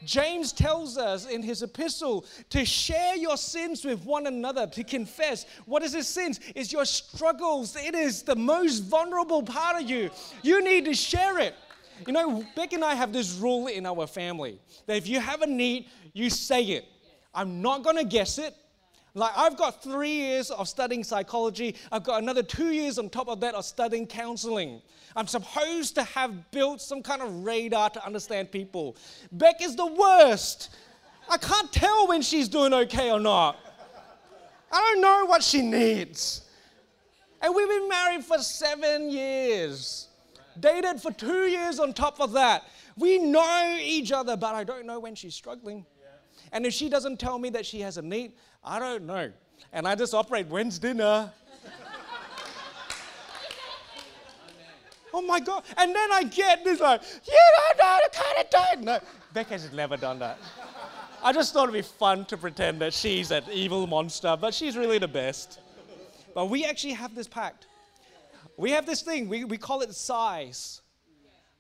James 0.05 0.53
tells 0.53 0.99
us 0.99 1.27
in 1.27 1.43
his 1.43 1.63
epistle 1.63 2.27
to 2.51 2.67
share 2.67 3.17
your 3.17 3.39
sins 3.39 3.87
with 3.87 4.05
one 4.05 4.27
another, 4.27 4.67
to 4.67 4.85
confess. 4.85 5.47
What 5.65 5.83
is 5.83 5.95
his 5.95 6.07
sins? 6.07 6.41
It's 6.55 6.71
your 6.71 6.85
struggles. 6.85 7.75
It 7.75 7.95
is 7.95 8.23
the 8.23 8.37
most 8.37 8.81
vulnerable 8.81 9.43
part 9.43 9.83
of 9.83 9.89
you. 9.89 10.11
You 10.43 10.63
need 10.63 10.85
to 10.85 10.95
share 10.95 11.39
it. 11.39 11.55
You 12.07 12.13
know, 12.13 12.45
Beck 12.55 12.73
and 12.73 12.85
I 12.85 12.95
have 12.95 13.13
this 13.13 13.35
rule 13.39 13.69
in 13.69 13.87
our 13.87 14.07
family 14.07 14.59
that 14.87 14.97
if 14.97 15.09
you 15.09 15.21
have 15.21 15.43
a 15.43 15.47
need, 15.47 15.89
you 16.13 16.31
say 16.31 16.63
it. 16.63 16.85
I'm 17.35 17.63
not 17.63 17.83
going 17.83 17.97
to 17.97 18.05
guess 18.05 18.39
it. 18.39 18.55
Like, 19.15 19.33
I've 19.35 19.57
got 19.57 19.83
three 19.83 20.13
years 20.13 20.51
of 20.51 20.69
studying 20.69 21.03
psychology. 21.03 21.75
I've 21.91 22.05
got 22.05 22.23
another 22.23 22.43
two 22.43 22.71
years 22.71 22.99
on 22.99 23.09
top 23.09 23.29
of 23.29 23.41
that 23.41 23.55
of 23.55 23.65
studying 23.65 24.07
counseling. 24.07 24.83
I'm 25.17 25.27
supposed 25.27 25.95
to 25.95 26.03
have 26.03 26.51
built 26.51 26.83
some 26.83 27.03
kind 27.03 27.23
of 27.23 27.45
radar 27.45 27.89
to 27.91 28.05
understand 28.05 28.53
people. 28.53 28.95
Beck 29.33 29.63
is 29.63 29.75
the 29.75 29.87
worst. 29.87 30.69
I 31.31 31.39
can't 31.39 31.73
tell 31.73 32.09
when 32.09 32.21
she's 32.21 32.47
doing 32.47 32.75
okay 32.75 33.11
or 33.11 33.19
not. 33.19 33.59
I 34.71 34.93
don't 34.93 35.01
know 35.01 35.25
what 35.25 35.43
she 35.43 35.63
needs. 35.63 36.43
And 37.41 37.55
we've 37.55 37.69
been 37.69 37.89
married 37.89 38.25
for 38.25 38.39
seven 38.39 39.11
years, 39.11 40.09
dated 40.61 41.01
for 41.01 41.13
two 41.13 41.47
years 41.47 41.79
on 41.79 41.93
top 41.93 42.21
of 42.21 42.33
that. 42.33 42.65
We 42.97 43.19
know 43.19 43.79
each 43.81 44.13
other, 44.13 44.37
but 44.37 44.55
I 44.55 44.65
don't 44.65 44.87
know 44.87 44.99
when 44.99 45.15
she's 45.15 45.35
struggling. 45.35 45.85
And 46.53 46.65
if 46.65 46.73
she 46.73 46.89
doesn't 46.89 47.19
tell 47.19 47.39
me 47.39 47.51
that 47.51 47.67
she 47.67 47.81
has 47.81 47.99
a 47.99 48.03
need, 48.03 48.33
I 48.65 48.79
don't 48.79 49.05
know. 49.05 49.33
And 49.73 49.87
I 49.87 49.95
just 49.95 50.15
operate, 50.15 50.47
when's 50.47 50.79
dinner? 50.79 51.31
oh 55.13 55.23
my 55.23 55.41
God. 55.41 55.65
And 55.77 55.95
then 55.95 56.13
I 56.13 56.25
get 56.25 56.65
this 56.65 56.81
like, 56.81 57.03
you 57.27 57.39
don't 57.57 57.79
know 57.79 57.99
the 58.05 58.19
kind 58.19 58.39
of 58.39 58.51
date. 58.51 58.85
No, 58.85 59.01
Becca's 59.35 59.63
has 59.63 59.73
never 59.73 59.97
done 59.97 60.19
that. 60.21 60.39
I 61.23 61.33
just 61.33 61.53
thought 61.53 61.65
it'd 61.65 61.75
be 61.75 61.83
fun 61.83 62.25
to 62.27 62.37
pretend 62.37 62.81
that 62.81 62.95
she's 62.95 63.31
an 63.31 63.43
evil 63.51 63.87
monster, 63.87 64.37
but 64.41 64.55
she's 64.55 64.77
really 64.77 64.99
the 64.99 65.09
best. 65.09 65.59
But 66.35 66.51
we 66.51 66.65
actually 66.65 66.93
have 66.93 67.15
this 67.15 67.27
pact. 67.27 67.67
We 68.57 68.71
have 68.71 68.87
this 68.87 69.03
thing, 69.03 69.29
we, 69.29 69.45
we 69.45 69.59
call 69.59 69.83
it 69.83 69.95
sighs. 69.95 70.81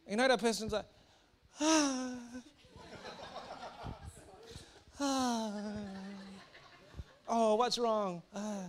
You 0.08 0.16
know, 0.16 0.28
that 0.28 0.40
person's 0.40 0.72
like, 0.72 0.86
ah, 1.60 2.14
ah. 5.00 5.52
Oh, 7.28 7.56
what's 7.56 7.76
wrong? 7.76 8.22
Uh, 8.34 8.62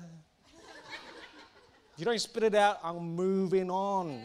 you 1.95 2.05
don't 2.05 2.19
spit 2.19 2.43
it 2.43 2.55
out, 2.55 2.79
I'm 2.83 3.15
moving 3.15 3.69
on. 3.69 4.21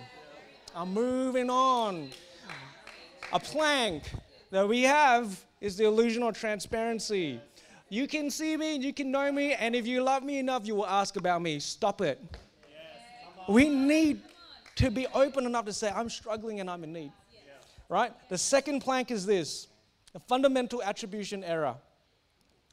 I'm 0.75 0.93
moving 0.93 1.51
on. 1.51 2.09
A 3.33 3.39
plank 3.39 4.03
that 4.51 4.67
we 4.67 4.83
have 4.83 5.43
is 5.61 5.77
the 5.77 5.85
illusion 5.85 6.23
of 6.23 6.37
transparency. 6.37 7.41
You 7.89 8.09
can 8.09 8.31
see 8.31 8.57
me 8.57 8.77
you 8.77 8.93
can 8.93 9.11
know 9.11 9.31
me, 9.31 9.53
and 9.55 9.77
if 9.77 9.87
you 9.87 10.03
love 10.03 10.23
me 10.23 10.39
enough, 10.39 10.67
you 10.67 10.75
will 10.75 10.87
ask 10.87 11.17
about 11.17 11.41
me. 11.43 11.61
Stop 11.61 12.01
it. 12.01 12.19
We 13.49 13.69
need 13.69 14.23
to 14.77 14.91
be 14.91 15.07
open 15.09 15.47
enough 15.47 15.67
to 15.67 15.73
say, 15.73 15.91
I'm 15.91 16.11
struggling 16.11 16.61
and 16.61 16.71
I'm 16.71 16.85
in 16.85 16.93
need. 16.93 17.13
Right? 17.89 18.13
The 18.29 18.39
second 18.39 18.81
plank 18.81 19.11
is 19.11 19.27
this 19.27 19.69
The 20.13 20.21
fundamental 20.21 20.83
attribution 20.83 21.45
error. 21.45 21.77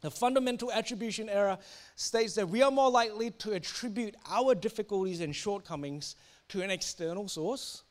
The 0.02 0.12
fundamental 0.12 0.72
attribution 0.72 1.28
error 1.28 1.58
states 1.96 2.34
that 2.36 2.48
we 2.48 2.62
are 2.62 2.72
more 2.72 2.90
likely 2.90 3.32
to 3.32 3.52
attribute 3.52 4.16
our 4.30 4.56
difficulties 4.56 5.20
and 5.20 5.36
shortcomings 5.36 6.16
to 6.50 6.62
an 6.62 6.72
external 6.72 7.28
source, 7.28 7.84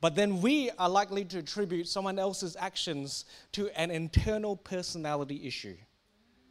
but 0.00 0.14
then 0.14 0.42
we 0.42 0.70
are 0.78 0.88
likely 0.90 1.24
to 1.24 1.38
attribute 1.38 1.88
someone 1.88 2.18
else's 2.18 2.54
actions 2.60 3.24
to 3.52 3.70
an 3.80 3.90
internal 3.90 4.56
personality 4.56 5.46
issue. 5.46 5.76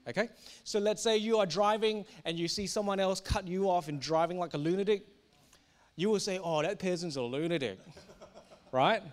Okay? 0.07 0.29
So 0.63 0.79
let's 0.79 1.03
say 1.03 1.17
you 1.17 1.37
are 1.37 1.45
driving 1.45 2.05
and 2.25 2.37
you 2.37 2.47
see 2.47 2.65
someone 2.65 2.99
else 2.99 3.21
cut 3.21 3.47
you 3.47 3.69
off 3.69 3.89
and 3.89 4.01
driving 4.01 4.39
like 4.39 4.55
a 4.55 4.57
lunatic. 4.57 5.05
You 5.95 6.09
will 6.09 6.19
say, 6.19 6.39
oh, 6.43 6.61
that 6.61 6.79
person's 6.79 7.17
a 7.17 7.21
lunatic. 7.21 7.79
right? 8.71 9.03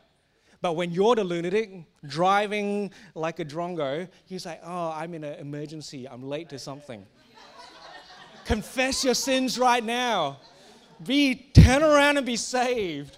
But 0.62 0.74
when 0.74 0.90
you're 0.90 1.14
the 1.14 1.24
lunatic 1.24 1.84
driving 2.06 2.92
like 3.14 3.38
a 3.40 3.44
drongo, 3.44 4.08
you 4.28 4.38
say, 4.38 4.58
oh, 4.62 4.92
I'm 4.94 5.14
in 5.14 5.24
an 5.24 5.38
emergency. 5.38 6.06
I'm 6.08 6.22
late 6.22 6.48
to 6.50 6.58
something. 6.58 7.06
Confess 8.44 9.04
your 9.04 9.14
sins 9.14 9.58
right 9.58 9.82
now. 9.82 10.38
Be 11.06 11.34
turn 11.54 11.82
around 11.82 12.18
and 12.18 12.26
be 12.26 12.36
saved. 12.36 13.16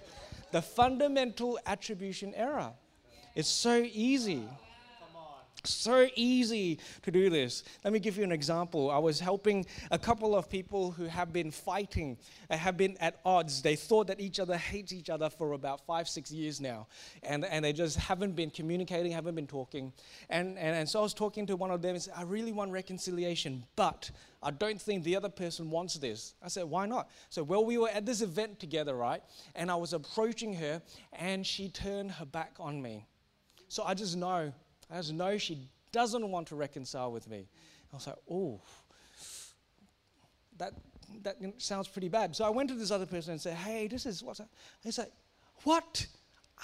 The 0.51 0.61
fundamental 0.61 1.59
attribution 1.65 2.33
error. 2.35 2.71
It's 3.35 3.49
so 3.49 3.85
easy. 3.91 4.47
So 5.65 6.07
easy 6.15 6.77
to 7.03 7.11
do 7.11 7.29
this. 7.29 7.63
Let 7.85 7.93
me 7.93 7.99
give 7.99 8.17
you 8.17 8.25
an 8.25 8.33
example. 8.33 8.91
I 8.91 8.97
was 8.97 9.21
helping 9.21 9.65
a 9.91 9.97
couple 9.97 10.35
of 10.35 10.49
people 10.49 10.91
who 10.91 11.05
have 11.05 11.31
been 11.31 11.51
fighting, 11.51 12.17
uh, 12.49 12.57
have 12.57 12.75
been 12.75 12.97
at 12.99 13.21
odds. 13.23 13.61
They 13.61 13.77
thought 13.77 14.07
that 14.07 14.19
each 14.19 14.41
other 14.41 14.57
hates 14.57 14.91
each 14.91 15.09
other 15.09 15.29
for 15.29 15.53
about 15.53 15.85
five, 15.85 16.09
six 16.09 16.31
years 16.31 16.59
now. 16.59 16.87
And, 17.23 17.45
and 17.45 17.63
they 17.63 17.71
just 17.71 17.97
haven't 17.97 18.35
been 18.35 18.49
communicating, 18.49 19.13
haven't 19.13 19.35
been 19.35 19.47
talking. 19.47 19.93
And, 20.29 20.57
and, 20.57 20.75
and 20.75 20.89
so 20.89 20.99
I 20.99 21.03
was 21.03 21.13
talking 21.13 21.45
to 21.45 21.55
one 21.55 21.71
of 21.71 21.81
them 21.81 21.91
and 21.91 22.03
said, 22.03 22.13
I 22.17 22.23
really 22.23 22.51
want 22.51 22.71
reconciliation, 22.71 23.63
but 23.77 24.11
I 24.41 24.51
don't 24.51 24.81
think 24.81 25.05
the 25.05 25.15
other 25.15 25.29
person 25.29 25.69
wants 25.69 25.93
this. 25.95 26.33
I 26.43 26.49
said, 26.49 26.65
why 26.65 26.87
not? 26.87 27.09
So, 27.29 27.41
well, 27.41 27.63
we 27.63 27.77
were 27.77 27.89
at 27.89 28.05
this 28.05 28.19
event 28.19 28.59
together, 28.59 28.95
right? 28.95 29.23
And 29.55 29.71
I 29.71 29.75
was 29.75 29.93
approaching 29.93 30.55
her 30.55 30.81
and 31.13 31.47
she 31.47 31.69
turned 31.69 32.11
her 32.11 32.25
back 32.25 32.55
on 32.59 32.81
me. 32.81 33.07
So 33.69 33.83
I 33.83 33.93
just 33.93 34.17
know 34.17 34.53
I 34.93 34.97
just 34.97 35.13
know 35.13 35.37
she 35.37 35.57
doesn't 35.91 36.29
want 36.29 36.47
to 36.47 36.55
reconcile 36.55 37.11
with 37.11 37.27
me. 37.27 37.47
I 37.91 37.95
was 37.95 38.07
like, 38.07 38.15
oh, 38.29 38.61
that, 40.57 40.73
that 41.23 41.37
sounds 41.57 41.87
pretty 41.87 42.09
bad. 42.09 42.35
So 42.35 42.45
I 42.45 42.49
went 42.49 42.69
to 42.69 42.75
this 42.75 42.91
other 42.91 43.05
person 43.05 43.31
and 43.31 43.41
said, 43.41 43.55
hey, 43.55 43.87
this 43.87 44.05
is 44.05 44.23
what's 44.23 44.39
that? 44.39 44.49
He's 44.83 44.97
like, 44.97 45.11
what? 45.63 46.05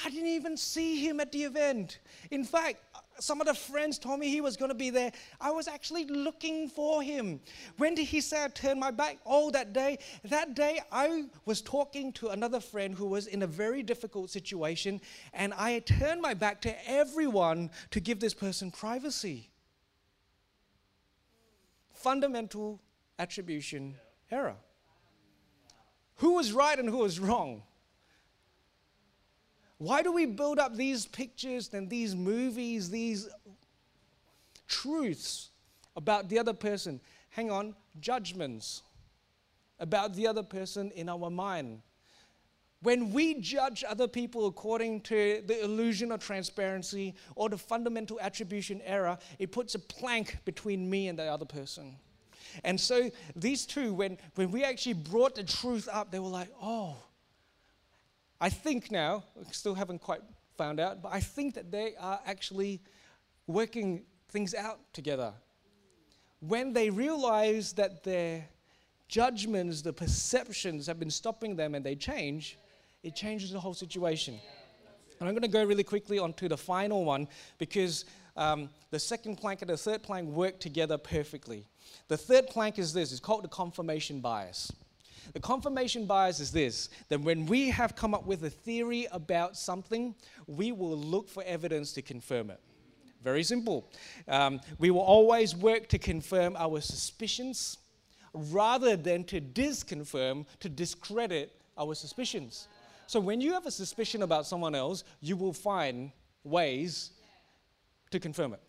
I 0.05 0.09
didn't 0.09 0.29
even 0.29 0.57
see 0.57 1.03
him 1.03 1.19
at 1.19 1.31
the 1.31 1.43
event. 1.43 1.99
In 2.29 2.43
fact, 2.43 2.77
some 3.19 3.41
of 3.41 3.47
the 3.47 3.53
friends 3.53 3.99
told 3.99 4.19
me 4.19 4.29
he 4.29 4.41
was 4.41 4.57
going 4.57 4.69
to 4.69 4.75
be 4.75 4.89
there. 4.89 5.11
I 5.39 5.51
was 5.51 5.67
actually 5.67 6.05
looking 6.05 6.69
for 6.69 7.01
him. 7.01 7.39
When 7.77 7.95
did 7.95 8.05
he 8.05 8.21
say 8.21 8.43
I 8.43 8.47
turned 8.47 8.79
my 8.79 8.91
back? 8.91 9.17
Oh, 9.25 9.51
that 9.51 9.73
day. 9.73 9.99
That 10.25 10.55
day, 10.55 10.81
I 10.91 11.25
was 11.45 11.61
talking 11.61 12.13
to 12.13 12.29
another 12.29 12.59
friend 12.59 12.95
who 12.95 13.05
was 13.05 13.27
in 13.27 13.41
a 13.41 13.47
very 13.47 13.83
difficult 13.83 14.29
situation, 14.29 15.01
and 15.33 15.53
I 15.53 15.79
turned 15.79 16.21
my 16.21 16.33
back 16.33 16.61
to 16.61 16.89
everyone 16.89 17.71
to 17.91 17.99
give 17.99 18.19
this 18.19 18.33
person 18.33 18.71
privacy. 18.71 19.49
Fundamental 21.93 22.79
attribution 23.17 23.95
error. 24.31 24.55
Who 26.17 26.33
was 26.33 26.53
right 26.53 26.77
and 26.77 26.89
who 26.89 26.97
was 26.97 27.19
wrong? 27.19 27.63
Why 29.79 30.03
do 30.03 30.11
we 30.11 30.25
build 30.25 30.59
up 30.59 30.75
these 30.75 31.05
pictures 31.05 31.69
and 31.73 31.89
these 31.89 32.13
movies, 32.13 32.89
these 32.89 33.29
truths 34.67 35.49
about 35.95 36.27
the 36.27 36.37
other 36.37 36.53
person? 36.53 36.99
Hang 37.29 37.49
on, 37.49 37.73
judgments 37.99 38.83
about 39.79 40.15
the 40.15 40.27
other 40.27 40.43
person 40.43 40.91
in 40.91 41.07
our 41.07 41.29
mind. 41.29 41.81
When 42.81 43.11
we 43.11 43.35
judge 43.35 43.85
other 43.87 44.07
people 44.07 44.47
according 44.47 45.01
to 45.01 45.43
the 45.45 45.63
illusion 45.63 46.11
of 46.11 46.21
transparency 46.21 47.15
or 47.35 47.49
the 47.49 47.57
fundamental 47.57 48.19
attribution 48.21 48.81
error, 48.85 49.17
it 49.37 49.53
puts 49.53 49.75
a 49.75 49.79
plank 49.79 50.37
between 50.43 50.89
me 50.89 51.07
and 51.07 51.17
the 51.17 51.23
other 51.23 51.45
person. 51.45 51.95
And 52.65 52.79
so 52.79 53.09
these 53.35 53.65
two, 53.65 53.93
when, 53.93 54.17
when 54.35 54.51
we 54.51 54.63
actually 54.63 54.93
brought 54.93 55.35
the 55.35 55.43
truth 55.43 55.87
up, 55.91 56.11
they 56.11 56.19
were 56.19 56.27
like, 56.27 56.49
oh, 56.61 56.97
I 58.41 58.49
think 58.49 58.91
now, 58.91 59.23
still 59.51 59.75
haven't 59.75 59.99
quite 59.99 60.21
found 60.57 60.79
out, 60.79 61.01
but 61.01 61.13
I 61.13 61.19
think 61.19 61.55
that 61.55 61.71
they 61.71 61.95
are 61.99 62.19
actually 62.25 62.81
working 63.47 64.03
things 64.29 64.53
out 64.53 64.79
together. 64.93 65.33
When 66.39 66.71
they 66.71 66.89
realize 66.89 67.73
that 67.73 68.03
their 68.03 68.45
judgments, 69.09 69.81
the 69.81 69.91
perceptions 69.91 70.87
have 70.87 70.99
been 70.99 71.09
stopping 71.09 71.55
them 71.55 71.75
and 71.75 71.85
they 71.85 71.95
change, 71.95 72.57
it 73.03 73.15
changes 73.15 73.51
the 73.51 73.59
whole 73.59 73.73
situation. 73.73 74.39
And 75.19 75.27
I'm 75.27 75.35
going 75.35 75.41
to 75.41 75.49
go 75.49 75.63
really 75.65 75.83
quickly 75.83 76.17
on 76.17 76.31
to 76.33 76.47
the 76.47 76.57
final 76.57 77.03
one 77.03 77.27
because 77.57 78.05
um, 78.37 78.69
the 78.91 78.99
second 78.99 79.35
plank 79.35 79.61
and 79.61 79.69
the 79.69 79.75
third 79.75 80.01
plank 80.01 80.29
work 80.29 80.59
together 80.61 80.97
perfectly. 80.97 81.67
The 82.07 82.15
third 82.15 82.47
plank 82.47 82.79
is 82.79 82.93
this 82.93 83.11
it's 83.11 83.19
called 83.19 83.43
the 83.43 83.49
confirmation 83.49 84.21
bias. 84.21 84.71
The 85.33 85.39
confirmation 85.39 86.05
bias 86.05 86.39
is 86.39 86.51
this 86.51 86.89
that 87.09 87.21
when 87.21 87.45
we 87.45 87.69
have 87.69 87.95
come 87.95 88.13
up 88.13 88.25
with 88.25 88.43
a 88.43 88.49
theory 88.49 89.07
about 89.11 89.57
something, 89.57 90.15
we 90.47 90.71
will 90.71 90.97
look 90.97 91.29
for 91.29 91.43
evidence 91.43 91.93
to 91.93 92.01
confirm 92.01 92.49
it. 92.49 92.59
Very 93.23 93.43
simple. 93.43 93.91
Um, 94.27 94.61
we 94.77 94.91
will 94.91 95.01
always 95.01 95.55
work 95.55 95.87
to 95.89 95.97
confirm 95.97 96.55
our 96.57 96.79
suspicions 96.79 97.77
rather 98.33 98.95
than 98.95 99.23
to 99.25 99.41
disconfirm, 99.41 100.45
to 100.61 100.69
discredit 100.69 101.51
our 101.77 101.95
suspicions. 101.95 102.67
So 103.07 103.19
when 103.19 103.41
you 103.41 103.53
have 103.53 103.65
a 103.65 103.71
suspicion 103.71 104.21
about 104.21 104.45
someone 104.45 104.75
else, 104.75 105.03
you 105.19 105.35
will 105.35 105.53
find 105.53 106.11
ways 106.43 107.11
to 108.11 108.19
confirm 108.19 108.53
it. 108.53 108.61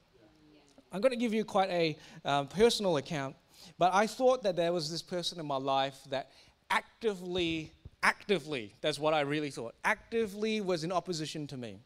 I'm 0.93 1.01
going 1.01 1.13
to 1.13 1.19
give 1.19 1.33
you 1.33 1.45
quite 1.45 1.71
a 1.71 1.97
um, 2.25 2.49
personal 2.49 2.97
account, 2.97 3.37
but 3.79 3.95
I 3.95 4.07
thought 4.07 4.43
that 4.43 4.57
there 4.57 4.73
was 4.73 4.91
this 4.91 5.03
person 5.03 5.39
in 5.39 5.47
my 5.47 5.57
life 5.57 5.99
that 6.09 6.31
actively, 6.71 7.73
actively, 8.03 8.75
that's 8.81 8.99
what 8.99 9.15
I 9.15 9.21
really 9.21 9.51
thought, 9.51 9.75
actively 9.85 10.61
was 10.61 10.85
in 10.85 10.93
opposition 10.93 11.47
to 11.49 11.57
me. 11.57 11.81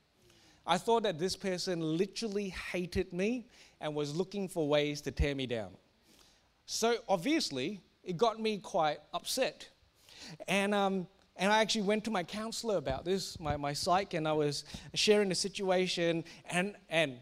I 0.66 0.78
thought 0.78 1.02
that 1.02 1.18
this 1.18 1.36
person 1.36 1.80
literally 1.98 2.48
hated 2.48 3.12
me 3.12 3.46
and 3.80 3.94
was 3.94 4.14
looking 4.14 4.48
for 4.48 4.66
ways 4.66 5.00
to 5.02 5.10
tear 5.10 5.34
me 5.34 5.46
down. 5.46 5.70
So 6.66 6.96
obviously, 7.08 7.80
it 8.02 8.16
got 8.16 8.40
me 8.40 8.58
quite 8.58 8.98
upset. 9.12 9.68
And, 10.48 10.74
um, 10.74 11.06
and 11.36 11.52
I 11.52 11.60
actually 11.60 11.82
went 11.82 12.04
to 12.04 12.10
my 12.10 12.22
counselor 12.22 12.76
about 12.76 13.04
this, 13.04 13.38
my, 13.38 13.56
my 13.56 13.72
psych, 13.72 14.14
and 14.14 14.26
I 14.26 14.32
was 14.32 14.64
sharing 14.94 15.28
the 15.28 15.34
situation. 15.34 16.24
And, 16.46 16.76
and 16.88 17.18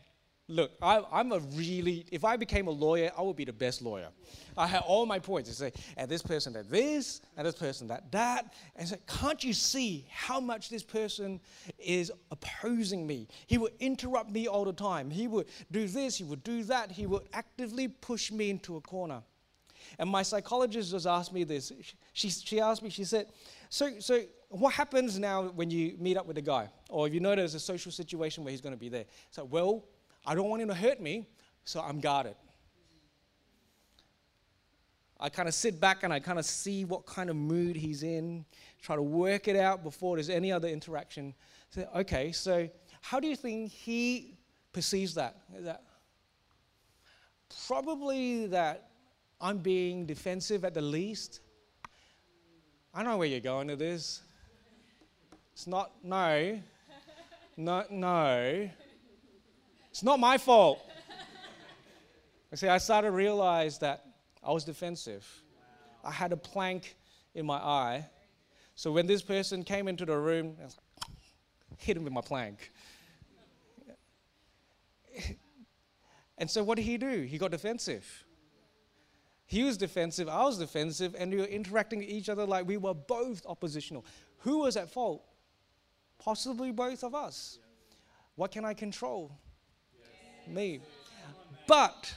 look, 0.49 0.73
I, 0.83 1.03
am 1.13 1.33
a 1.33 1.39
really, 1.39 2.05
if 2.11 2.25
I 2.25 2.37
became 2.37 2.67
a 2.67 2.71
lawyer, 2.71 3.11
I 3.17 3.23
would 3.23 3.37
be 3.37 3.45
the 3.45 3.53
best 3.53 3.83
lawyer. 3.83 4.09
I 4.57 4.67
had 4.67 4.83
all 4.87 5.07
my 5.07 5.19
points 5.19 5.49
to 5.49 5.55
say, 5.55 5.73
and 5.97 6.11
this 6.11 6.23
person 6.23 6.53
did 6.53 6.69
this, 6.69 7.21
and 7.37 7.47
this 7.47 7.55
person 7.55 7.89
that 7.89 8.11
that. 8.13 8.53
And 8.77 8.89
say, 8.89 8.99
can't 9.07 9.43
you 9.43 9.53
see 9.53 10.07
how 10.11 10.41
much 10.41 10.69
this 10.69 10.83
person 10.83 11.41
is 11.79 12.13
opposing 12.31 13.07
me? 13.07 13.29
He 13.47 13.59
would 13.59 13.73
interrupt 13.81 14.31
me 14.31 14.47
all 14.47 14.65
the 14.65 14.73
time. 14.73 15.11
He 15.11 15.27
would 15.29 15.47
do 15.71 15.87
this, 15.87 16.17
he 16.17 16.25
would 16.25 16.45
do 16.45 16.65
that. 16.65 16.91
He 16.91 17.07
would 17.07 17.23
actively 17.33 17.89
push 17.89 18.31
me 18.31 18.51
into 18.51 18.77
a 18.77 18.81
corner. 18.81 19.23
And 19.99 20.09
my 20.09 20.23
psychologist 20.23 20.93
just 20.93 21.07
asked 21.07 21.33
me 21.33 21.45
this. 21.45 21.73
She, 22.13 22.31
she 22.31 22.61
asked 22.61 22.83
me, 22.83 22.91
she 22.91 23.05
said, 23.05 23.27
so, 23.69 23.99
so 23.99 24.23
what 24.49 24.75
happens 24.75 25.19
now 25.19 25.45
when 25.45 25.71
you 25.71 25.97
meet 25.99 26.17
up 26.17 26.27
with 26.27 26.39
a 26.39 26.43
guy? 26.43 26.69
Or 26.89 27.07
if 27.07 27.15
you 27.15 27.21
there's 27.21 27.55
a 27.55 27.61
social 27.61 27.91
situation 27.91 28.45
where 28.45 28.51
he's 28.51 28.61
going 28.61 28.75
to 28.75 28.79
be 28.79 28.89
there? 28.89 29.07
So, 29.31 29.45
well, 29.45 29.85
I 30.25 30.35
don't 30.35 30.49
want 30.49 30.63
him 30.63 30.69
to 30.69 30.75
hurt 30.75 31.01
me, 31.01 31.27
so 31.65 31.81
I'm 31.81 32.01
guarded. 32.01 32.37
I 35.19 35.29
kind 35.29 35.49
of 35.49 35.55
sit 35.55 35.81
back 35.81 36.03
and 36.03 36.13
I 36.13 36.19
kind 36.19 36.39
of 36.39 36.45
see 36.45 36.85
what 36.85 37.07
kind 37.07 37.31
of 37.31 37.37
mood 37.37 37.77
he's 37.77 38.03
in, 38.03 38.45
try 38.81 38.97
to 38.97 39.03
work 39.03 39.47
it 39.47 39.55
out 39.55 39.85
before 39.85 40.17
there's 40.17 40.31
any 40.31 40.51
other 40.51 40.67
interaction. 40.67 41.33
So, 41.71 41.89
okay, 41.97 42.33
so 42.33 42.69
how 43.01 43.21
do 43.21 43.29
you 43.29 43.37
think 43.37 43.71
he 43.71 44.37
perceives 44.73 45.15
that? 45.15 45.37
That 45.61 45.85
probably 47.69 48.47
that 48.49 48.91
I'm 49.41 49.59
being 49.59 50.07
defensive 50.07 50.65
at 50.65 50.75
the 50.75 50.83
least. 50.83 51.41
I 52.93 53.03
know 53.03 53.17
where 53.17 53.29
you're 53.29 53.41
going 53.41 53.69
with 53.69 53.79
this. 53.79 54.23
It's 55.53 55.67
not 55.67 55.93
no. 56.03 56.61
No, 57.57 57.85
no. 57.91 58.71
It's 59.93 60.03
not 60.03 60.19
my 60.19 60.39
fault. 60.39 60.81
I 62.51 62.57
say 62.57 62.71
I 62.71 62.79
started 62.79 63.09
to 63.09 63.13
realize 63.13 63.79
that 63.81 64.07
I 64.43 64.51
was 64.51 64.65
defensive. 64.65 65.27
I 66.03 66.11
had 66.11 66.33
a 66.33 66.37
plank 66.37 66.97
in 67.35 67.45
my 67.45 67.59
eye. 67.59 68.07
So 68.75 68.91
when 68.91 69.07
this 69.07 69.21
person 69.21 69.63
came 69.63 69.89
into 69.89 70.07
the 70.07 70.17
room, 70.17 70.57
I 70.59 70.65
was 70.65 70.79
like, 70.79 71.79
hit 71.79 71.99
him 71.99 72.05
with 72.05 72.13
my 72.15 72.23
plank. 72.23 72.71
And 76.39 76.51
so 76.51 76.65
what 76.65 76.77
did 76.77 76.85
he 76.85 76.97
do? 76.97 77.21
He 77.21 77.37
got 77.37 77.51
defensive. 77.51 78.25
He 79.45 79.63
was 79.63 79.77
defensive, 79.77 80.27
I 80.27 80.43
was 80.45 80.59
defensive, 80.59 81.15
and 81.19 81.31
we 81.31 81.37
were 81.37 81.45
interacting 81.45 81.99
with 81.99 82.09
each 82.09 82.31
other 82.31 82.47
like 82.47 82.67
we 82.67 82.79
were 82.79 82.95
both 82.95 83.45
oppositional. 83.45 84.07
Who 84.39 84.61
was 84.61 84.79
at 84.79 84.89
fault? 84.89 85.23
Possibly 86.19 86.73
both 86.73 87.05
of 87.05 87.15
us. 87.15 87.59
What 88.37 88.53
can 88.53 88.65
I 88.65 88.73
control? 88.73 89.31
Me. 90.47 90.81
But 91.67 92.15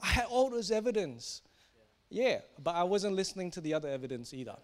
I 0.00 0.06
had 0.06 0.26
all 0.26 0.50
this 0.50 0.70
evidence. 0.70 1.42
Yeah, 2.10 2.40
but 2.62 2.74
I 2.74 2.82
wasn't 2.82 3.16
listening 3.16 3.50
to 3.52 3.60
the 3.60 3.74
other 3.74 3.88
evidence 3.88 4.34
either. 4.34 4.56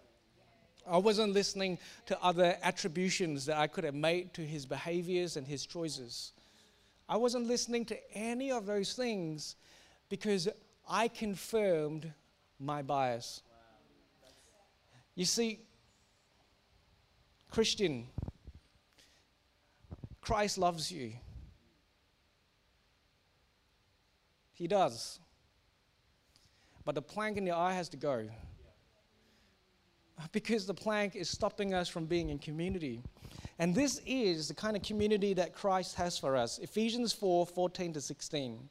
I 0.87 0.99
wasn't 0.99 1.33
listening 1.33 1.79
to 2.07 2.21
other 2.23 2.57
attributions 2.63 3.47
that 3.47 3.59
I 3.59 3.67
could 3.67 3.85
have 3.85 3.95
made 3.95 4.33
to 4.35 4.43
his 4.43 4.67
behaviors 4.67 5.37
and 5.37 5.47
his 5.47 5.67
choices. 5.67 6.33
I 7.09 7.17
wasn't 7.17 7.47
listening 7.47 7.85
to 7.87 8.17
any 8.17 8.51
of 8.51 8.67
those 8.67 8.95
things 8.95 9.57
because 10.09 10.49
I 10.89 11.09
confirmed 11.09 12.13
my 12.59 12.83
bias. 12.83 13.43
You 15.15 15.25
see, 15.25 15.61
Christian, 17.51 18.07
Christ 20.21 20.59
loves 20.59 20.93
you. 20.93 21.13
He 24.59 24.67
does. 24.67 25.21
But 26.85 26.97
the 26.97 27.03
plank 27.03 27.37
in 27.37 27.45
the 27.45 27.53
eye 27.53 27.75
has 27.75 27.89
to 27.91 27.97
go. 27.97 28.29
Because 30.33 30.67
the 30.67 30.75
plank 30.75 31.15
is 31.15 31.31
stopping 31.31 31.75
us 31.75 31.89
from 31.89 32.07
being 32.07 32.31
in 32.31 32.41
community. 32.41 33.01
And 33.61 33.73
this 33.73 34.01
is 34.05 34.49
the 34.49 34.55
kind 34.55 34.77
of 34.77 34.83
community 34.83 35.33
that 35.35 35.55
Christ 35.55 35.95
has 35.95 36.19
for 36.19 36.37
us. 36.37 36.59
Ephesians 36.59 37.13
4 37.13 37.47
14 37.47 37.93
to 37.93 38.01
16. 38.01 38.69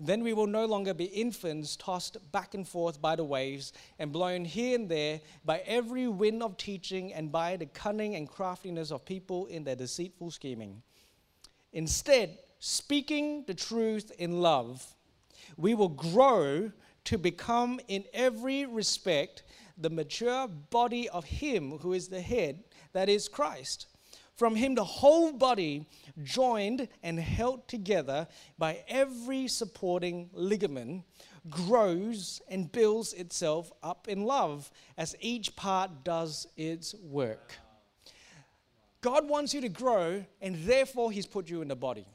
Then 0.00 0.24
we 0.24 0.32
will 0.32 0.48
no 0.48 0.66
longer 0.66 0.92
be 0.92 1.04
infants 1.04 1.76
tossed 1.76 2.16
back 2.32 2.54
and 2.54 2.66
forth 2.66 3.00
by 3.00 3.14
the 3.14 3.22
waves 3.22 3.72
and 4.00 4.10
blown 4.10 4.44
here 4.44 4.74
and 4.74 4.88
there 4.88 5.20
by 5.44 5.58
every 5.58 6.08
wind 6.08 6.42
of 6.42 6.56
teaching 6.56 7.14
and 7.14 7.30
by 7.30 7.56
the 7.56 7.66
cunning 7.66 8.16
and 8.16 8.28
craftiness 8.28 8.90
of 8.90 9.04
people 9.04 9.46
in 9.46 9.62
their 9.62 9.76
deceitful 9.76 10.32
scheming. 10.32 10.82
Instead, 11.72 12.38
speaking 12.58 13.44
the 13.46 13.54
truth 13.54 14.10
in 14.18 14.40
love, 14.40 14.84
we 15.56 15.74
will 15.74 15.88
grow 15.88 16.72
to 17.04 17.18
become, 17.18 17.80
in 17.88 18.04
every 18.12 18.66
respect, 18.66 19.42
the 19.76 19.90
mature 19.90 20.48
body 20.48 21.08
of 21.08 21.24
Him 21.24 21.78
who 21.78 21.92
is 21.92 22.08
the 22.08 22.20
head, 22.20 22.62
that 22.92 23.08
is 23.08 23.28
Christ. 23.28 23.86
From 24.36 24.54
Him, 24.54 24.74
the 24.74 24.84
whole 24.84 25.32
body, 25.32 25.86
joined 26.22 26.88
and 27.02 27.18
held 27.18 27.68
together 27.68 28.26
by 28.58 28.82
every 28.88 29.48
supporting 29.48 30.30
ligament, 30.32 31.04
grows 31.50 32.40
and 32.48 32.70
builds 32.70 33.12
itself 33.12 33.72
up 33.82 34.08
in 34.08 34.24
love 34.24 34.70
as 34.96 35.16
each 35.20 35.56
part 35.56 36.04
does 36.04 36.46
its 36.56 36.94
work. 36.94 37.54
God 39.00 39.28
wants 39.28 39.52
you 39.52 39.60
to 39.60 39.68
grow, 39.68 40.24
and 40.40 40.56
therefore, 40.64 41.10
He's 41.10 41.26
put 41.26 41.50
you 41.50 41.60
in 41.60 41.68
the 41.68 41.76
body. 41.76 42.06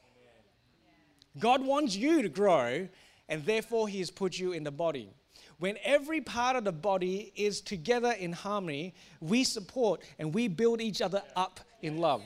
God 1.38 1.63
wants 1.63 1.95
you 1.95 2.21
to 2.21 2.30
grow, 2.30 2.88
and 3.29 3.45
therefore 3.45 3.87
He 3.87 3.99
has 3.99 4.11
put 4.11 4.37
you 4.37 4.51
in 4.53 4.63
the 4.63 4.71
body. 4.71 5.09
When 5.59 5.77
every 5.83 6.21
part 6.21 6.55
of 6.55 6.63
the 6.63 6.71
body 6.71 7.31
is 7.35 7.61
together 7.61 8.11
in 8.11 8.31
harmony, 8.31 8.93
we 9.19 9.43
support 9.43 10.03
and 10.19 10.33
we 10.33 10.47
build 10.47 10.81
each 10.81 11.01
other 11.01 11.23
up 11.35 11.59
in 11.81 11.97
love. 11.97 12.21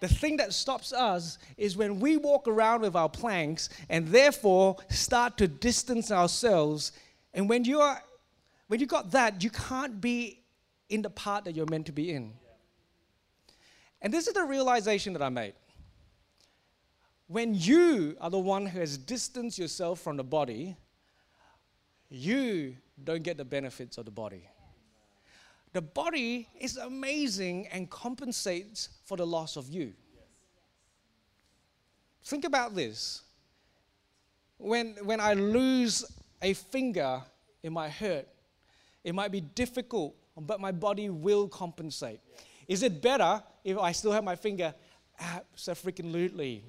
The 0.00 0.08
thing 0.08 0.36
that 0.36 0.52
stops 0.52 0.92
us 0.92 1.38
is 1.56 1.76
when 1.76 1.98
we 1.98 2.16
walk 2.16 2.46
around 2.46 2.82
with 2.82 2.94
our 2.94 3.08
planks 3.08 3.68
and 3.88 4.06
therefore 4.08 4.76
start 4.90 5.36
to 5.38 5.48
distance 5.48 6.10
ourselves. 6.10 6.92
And 7.34 7.48
when 7.48 7.64
you 7.64 7.80
are 7.80 8.02
when 8.68 8.80
you 8.80 8.86
got 8.86 9.12
that, 9.12 9.42
you 9.42 9.50
can't 9.50 10.00
be 10.00 10.42
in 10.90 11.02
the 11.02 11.10
part 11.10 11.44
that 11.44 11.56
you're 11.56 11.66
meant 11.66 11.86
to 11.86 11.92
be 11.92 12.10
in. 12.10 12.32
And 14.02 14.12
this 14.12 14.28
is 14.28 14.34
the 14.34 14.44
realization 14.44 15.12
that 15.14 15.22
I 15.22 15.30
made 15.30 15.54
when 17.28 17.54
you 17.54 18.16
are 18.20 18.30
the 18.30 18.38
one 18.38 18.66
who 18.66 18.80
has 18.80 18.96
distanced 18.96 19.58
yourself 19.58 20.00
from 20.00 20.16
the 20.16 20.24
body, 20.24 20.76
you 22.08 22.74
don't 23.04 23.22
get 23.22 23.36
the 23.36 23.44
benefits 23.44 23.98
of 23.98 24.06
the 24.06 24.10
body. 24.10 24.48
The 25.74 25.82
body 25.82 26.48
is 26.58 26.78
amazing 26.78 27.68
and 27.68 27.88
compensates 27.90 28.88
for 29.04 29.18
the 29.18 29.26
loss 29.26 29.56
of 29.56 29.68
you. 29.68 29.92
Think 32.24 32.46
about 32.46 32.74
this. 32.74 33.22
When, 34.56 34.96
when 35.04 35.20
I 35.20 35.34
lose 35.34 36.04
a 36.40 36.54
finger, 36.54 37.22
it 37.62 37.70
might 37.70 37.90
hurt. 37.90 38.26
It 39.04 39.14
might 39.14 39.30
be 39.30 39.42
difficult, 39.42 40.16
but 40.36 40.60
my 40.60 40.72
body 40.72 41.10
will 41.10 41.46
compensate. 41.46 42.20
Is 42.66 42.82
it 42.82 43.02
better 43.02 43.42
if 43.64 43.78
I 43.78 43.92
still 43.92 44.12
have 44.12 44.24
my 44.24 44.36
finger? 44.36 44.74
Absolutely. 45.20 46.64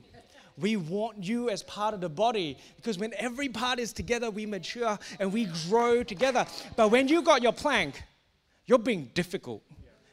We 0.59 0.75
want 0.75 1.23
you 1.23 1.49
as 1.49 1.63
part 1.63 1.93
of 1.93 2.01
the 2.01 2.09
body 2.09 2.57
because 2.75 2.97
when 2.97 3.13
every 3.17 3.49
part 3.49 3.79
is 3.79 3.93
together, 3.93 4.29
we 4.29 4.45
mature 4.45 4.97
and 5.19 5.31
we 5.31 5.47
grow 5.69 6.03
together. 6.03 6.45
But 6.75 6.91
when 6.91 7.07
you 7.07 7.21
got 7.21 7.41
your 7.41 7.53
plank, 7.53 8.03
you're 8.65 8.77
being 8.77 9.09
difficult. 9.13 9.63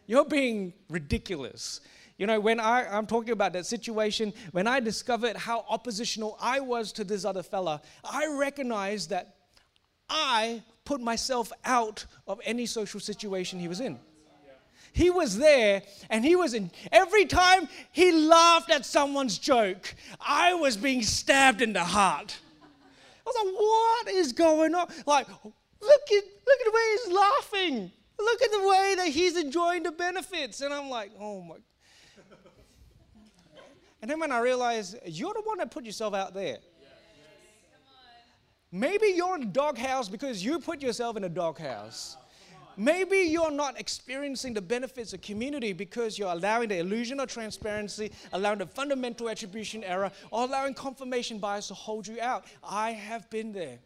You're 0.06 0.24
being 0.24 0.72
ridiculous. 0.88 1.80
You 2.18 2.26
know, 2.26 2.40
when 2.40 2.61
I, 2.61 2.87
I'm 2.87 3.06
talking 3.06 3.32
about 3.32 3.52
that 3.52 3.66
situation, 3.66 4.32
when 4.52 4.66
I 4.66 4.80
discovered 4.80 5.37
how 5.37 5.64
oppositional 5.68 6.38
I 6.40 6.61
was 6.61 6.92
to 6.92 7.04
this 7.04 7.24
other 7.24 7.42
fella, 7.42 7.82
I 8.04 8.26
recognized 8.38 9.11
that 9.11 9.35
I 10.09 10.62
put 10.85 11.00
myself 11.00 11.52
out 11.64 12.06
of 12.26 12.40
any 12.44 12.64
social 12.64 13.00
situation 13.00 13.59
he 13.59 13.68
was 13.68 13.80
in. 13.80 13.98
He 14.96 15.11
was 15.11 15.37
there 15.37 15.82
and 16.09 16.24
he 16.24 16.37
was 16.37 16.54
in. 16.54 16.70
Every 16.90 17.26
time 17.26 17.68
he 17.92 18.12
laughed 18.12 18.70
at 18.70 18.87
someone's 18.87 19.37
joke, 19.37 19.94
I 20.18 20.54
was 20.54 20.78
being 20.78 21.02
stabbed 21.02 21.61
in 21.61 21.74
the 21.74 21.85
heart. 21.85 22.35
I 22.64 23.22
was 23.26 23.37
like, 23.44 23.54
what 23.54 24.09
is 24.09 24.32
going 24.32 24.74
on? 24.74 24.88
Like, 25.04 25.28
look 25.28 25.44
at, 25.44 26.24
look 26.46 26.61
at 26.61 26.64
the 26.64 26.70
way 26.72 26.82
he's 26.92 27.12
laughing. 27.12 27.92
Look 28.18 28.40
at 28.40 28.50
the 28.50 28.66
way 28.66 28.94
that 28.96 29.09
he's 29.09 29.37
enjoying 29.37 29.82
the 29.82 29.92
benefits. 29.92 30.62
And 30.62 30.72
I'm 30.72 30.88
like, 30.88 31.11
oh 31.20 31.42
my. 31.42 31.56
And 34.00 34.11
then 34.11 34.18
when 34.18 34.32
I 34.32 34.38
realized, 34.38 34.96
you're 35.04 35.35
the 35.35 35.42
one 35.42 35.59
that 35.59 35.70
put 35.70 35.85
yourself 35.85 36.14
out 36.14 36.32
there. 36.32 36.56
Maybe 38.72 39.09
you're 39.09 39.35
in 39.35 39.42
a 39.42 39.46
doghouse 39.46 40.09
because 40.09 40.42
you 40.42 40.59
put 40.59 40.80
yourself 40.80 41.18
in 41.18 41.24
a 41.24 41.28
doghouse. 41.28 42.16
Maybe 42.76 43.18
you're 43.18 43.50
not 43.50 43.80
experiencing 43.80 44.52
the 44.52 44.60
benefits 44.60 45.14
of 45.14 45.22
community 45.22 45.72
because 45.72 46.18
you're 46.18 46.32
allowing 46.32 46.68
the 46.68 46.78
illusion 46.78 47.20
of 47.20 47.28
transparency, 47.28 48.12
allowing 48.32 48.58
the 48.58 48.66
fundamental 48.66 49.30
attribution 49.30 49.82
error, 49.82 50.10
or 50.30 50.44
allowing 50.44 50.74
confirmation 50.74 51.38
bias 51.38 51.68
to 51.68 51.74
hold 51.74 52.06
you 52.06 52.20
out. 52.20 52.44
I 52.62 52.90
have 52.92 53.30
been 53.30 53.52
there. 53.52 53.78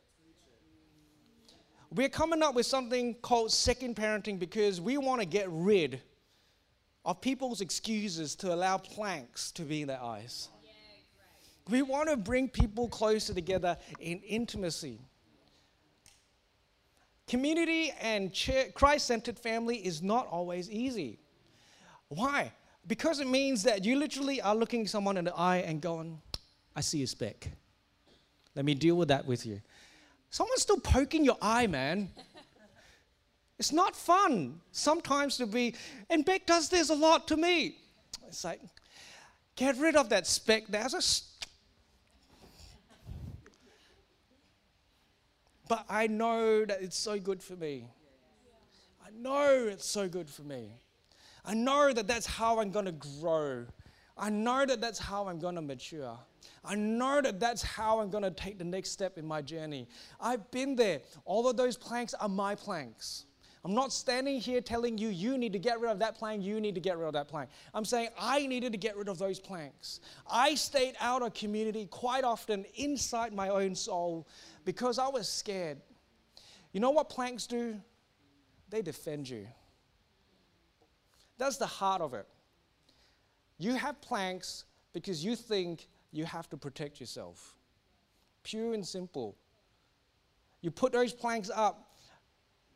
We're 1.92 2.08
coming 2.08 2.42
up 2.42 2.54
with 2.54 2.66
something 2.66 3.14
called 3.14 3.52
second 3.52 3.96
parenting 3.96 4.38
because 4.38 4.80
we 4.80 4.96
want 4.96 5.20
to 5.20 5.26
get 5.26 5.48
rid 5.50 6.00
of 7.04 7.20
people's 7.20 7.60
excuses 7.60 8.34
to 8.36 8.52
allow 8.52 8.78
planks 8.78 9.50
to 9.52 9.62
be 9.62 9.82
in 9.82 9.88
their 9.88 10.00
eyes. 10.00 10.48
we 11.68 11.82
want 11.82 12.08
to 12.08 12.16
bring 12.16 12.48
people 12.48 12.88
closer 12.88 13.34
together 13.34 13.76
in 14.00 14.20
intimacy. 14.20 14.98
Community 17.30 17.92
and 18.00 18.36
Christ 18.74 19.06
centered 19.06 19.38
family 19.38 19.76
is 19.76 20.02
not 20.02 20.26
always 20.32 20.68
easy. 20.68 21.20
Why? 22.08 22.50
Because 22.88 23.20
it 23.20 23.28
means 23.28 23.62
that 23.62 23.84
you 23.84 23.94
literally 23.94 24.40
are 24.42 24.52
looking 24.52 24.84
someone 24.88 25.16
in 25.16 25.26
the 25.26 25.36
eye 25.36 25.58
and 25.58 25.80
going, 25.80 26.20
I 26.74 26.80
see 26.80 27.04
a 27.04 27.06
speck. 27.06 27.48
Let 28.56 28.64
me 28.64 28.74
deal 28.74 28.96
with 28.96 29.06
that 29.08 29.26
with 29.26 29.46
you. 29.46 29.60
Someone's 30.30 30.62
still 30.62 30.80
poking 30.80 31.24
your 31.24 31.36
eye, 31.40 31.68
man. 31.68 32.10
It's 33.60 33.70
not 33.70 33.94
fun 33.94 34.60
sometimes 34.72 35.36
to 35.36 35.46
be, 35.46 35.76
and 36.08 36.24
Beck 36.24 36.46
does 36.46 36.68
this 36.68 36.90
a 36.90 36.94
lot 36.94 37.28
to 37.28 37.36
me. 37.36 37.76
It's 38.26 38.42
like, 38.42 38.60
get 39.54 39.76
rid 39.76 39.94
of 39.94 40.08
that 40.08 40.26
speck. 40.26 40.64
There's 40.68 40.94
a 40.94 41.02
But 45.70 45.84
I 45.88 46.08
know 46.08 46.64
that 46.64 46.82
it's 46.82 46.96
so 46.96 47.20
good 47.20 47.40
for 47.40 47.54
me. 47.54 47.86
I 49.06 49.10
know 49.16 49.68
it's 49.70 49.86
so 49.86 50.08
good 50.08 50.28
for 50.28 50.42
me. 50.42 50.72
I 51.44 51.54
know 51.54 51.92
that 51.92 52.08
that's 52.08 52.26
how 52.26 52.58
I'm 52.58 52.72
going 52.72 52.86
to 52.86 52.92
grow. 53.20 53.66
I 54.18 54.30
know 54.30 54.66
that 54.66 54.80
that's 54.80 54.98
how 54.98 55.28
I'm 55.28 55.38
going 55.38 55.54
to 55.54 55.62
mature. 55.62 56.18
I 56.64 56.74
know 56.74 57.20
that 57.20 57.38
that's 57.38 57.62
how 57.62 58.00
I'm 58.00 58.10
going 58.10 58.24
to 58.24 58.32
take 58.32 58.58
the 58.58 58.64
next 58.64 58.90
step 58.90 59.16
in 59.16 59.24
my 59.24 59.42
journey. 59.42 59.86
I've 60.20 60.50
been 60.50 60.74
there. 60.74 61.02
All 61.24 61.48
of 61.48 61.56
those 61.56 61.76
planks 61.76 62.14
are 62.14 62.28
my 62.28 62.56
planks. 62.56 63.26
I'm 63.64 63.74
not 63.74 63.92
standing 63.92 64.40
here 64.40 64.62
telling 64.62 64.96
you, 64.96 65.08
you 65.08 65.36
need 65.36 65.52
to 65.52 65.58
get 65.58 65.80
rid 65.80 65.90
of 65.90 65.98
that 65.98 66.16
plank, 66.16 66.42
you 66.42 66.60
need 66.60 66.74
to 66.74 66.80
get 66.80 66.96
rid 66.96 67.06
of 67.06 67.12
that 67.12 67.28
plank. 67.28 67.50
I'm 67.74 67.84
saying 67.84 68.08
I 68.18 68.46
needed 68.46 68.72
to 68.72 68.78
get 68.78 68.96
rid 68.96 69.08
of 69.08 69.18
those 69.18 69.38
planks. 69.38 70.00
I 70.30 70.54
stayed 70.54 70.94
out 70.98 71.22
of 71.22 71.34
community 71.34 71.86
quite 71.86 72.24
often 72.24 72.64
inside 72.76 73.34
my 73.34 73.50
own 73.50 73.74
soul 73.74 74.26
because 74.64 74.98
I 74.98 75.08
was 75.08 75.28
scared. 75.28 75.78
You 76.72 76.80
know 76.80 76.90
what 76.90 77.10
planks 77.10 77.46
do? 77.46 77.78
They 78.70 78.80
defend 78.80 79.28
you. 79.28 79.46
That's 81.36 81.58
the 81.58 81.66
heart 81.66 82.00
of 82.00 82.14
it. 82.14 82.26
You 83.58 83.74
have 83.74 84.00
planks 84.00 84.64
because 84.94 85.22
you 85.22 85.36
think 85.36 85.88
you 86.12 86.24
have 86.24 86.48
to 86.50 86.56
protect 86.56 86.98
yourself. 86.98 87.56
Pure 88.42 88.72
and 88.72 88.86
simple. 88.86 89.36
You 90.62 90.70
put 90.70 90.92
those 90.92 91.12
planks 91.12 91.50
up 91.54 91.89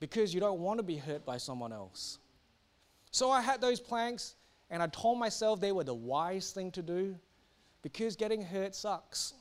because 0.00 0.34
you 0.34 0.40
don't 0.40 0.60
want 0.60 0.78
to 0.78 0.82
be 0.82 0.96
hurt 0.96 1.24
by 1.24 1.36
someone 1.36 1.72
else. 1.72 2.18
So 3.10 3.30
I 3.30 3.40
had 3.40 3.60
those 3.60 3.80
planks 3.80 4.34
and 4.70 4.82
I 4.82 4.86
told 4.88 5.18
myself 5.18 5.60
they 5.60 5.72
were 5.72 5.84
the 5.84 5.94
wise 5.94 6.52
thing 6.52 6.70
to 6.72 6.82
do 6.82 7.16
because 7.82 8.16
getting 8.16 8.42
hurt 8.42 8.74
sucks. 8.74 9.34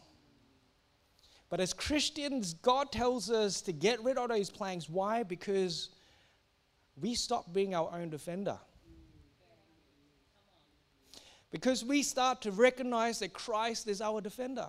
But 1.49 1.59
as 1.59 1.73
Christians, 1.73 2.55
God 2.55 2.91
tells 2.91 3.29
us 3.29 3.61
to 3.61 3.71
get 3.71 4.03
rid 4.03 4.17
of 4.17 4.29
those 4.29 4.49
planks. 4.49 4.89
Why? 4.89 5.23
Because 5.23 5.89
we 6.99 7.15
stop 7.15 7.53
being 7.53 7.75
our 7.75 7.91
own 7.93 8.09
defender. 8.09 8.57
Because 11.51 11.85
we 11.85 12.01
start 12.01 12.41
to 12.41 12.51
recognize 12.51 13.19
that 13.19 13.33
Christ 13.33 13.87
is 13.87 14.01
our 14.01 14.19
defender 14.19 14.67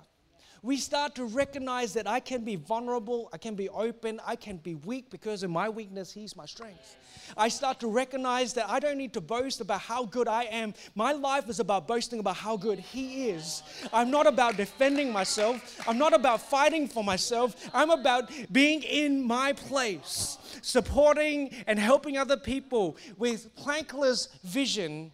we 0.65 0.79
start 0.79 1.15
to 1.15 1.27
recognize 1.27 1.93
that 1.93 2.07
I 2.07 2.21
can 2.21 2.43
be 2.43 2.57
vulnerable, 2.57 3.29
I 3.35 3.37
can 3.37 3.55
be 3.55 3.69
open, 3.69 4.19
I 4.27 4.35
can 4.35 4.57
be 4.57 4.77
weak 4.77 5.11
because 5.11 5.43
in 5.43 5.51
my 5.51 5.69
weakness, 5.69 6.11
He's 6.11 6.35
my 6.35 6.47
strength. 6.47 6.97
I 7.37 7.49
start 7.49 7.81
to 7.81 7.87
recognize 7.87 8.55
that 8.55 8.71
I 8.71 8.81
don't 8.81 8.97
need 8.97 9.13
to 9.13 9.21
boast 9.21 9.61
about 9.61 9.83
how 9.83 10.07
good 10.07 10.27
I 10.27 10.45
am. 10.45 10.73
My 10.95 11.13
life 11.13 11.51
is 11.51 11.61
about 11.61 11.87
boasting 11.87 12.19
about 12.19 12.37
how 12.37 12.57
good 12.57 12.79
He 12.79 13.29
is. 13.29 13.63
I'm 13.93 14.11
not 14.11 14.27
about 14.27 14.57
defending 14.57 15.13
myself, 15.13 15.87
I'm 15.87 15.99
not 15.99 16.15
about 16.15 16.41
fighting 16.41 16.89
for 16.89 17.05
myself. 17.05 17.69
I'm 17.75 17.91
about 17.91 18.31
being 18.51 18.83
in 18.85 19.23
my 19.23 19.53
place, 19.53 20.39
supporting 20.63 21.55
and 21.67 21.79
helping 21.79 22.17
other 22.17 22.39
people 22.39 22.97
with 23.19 23.55
plankless 23.55 24.29
vision 24.43 25.13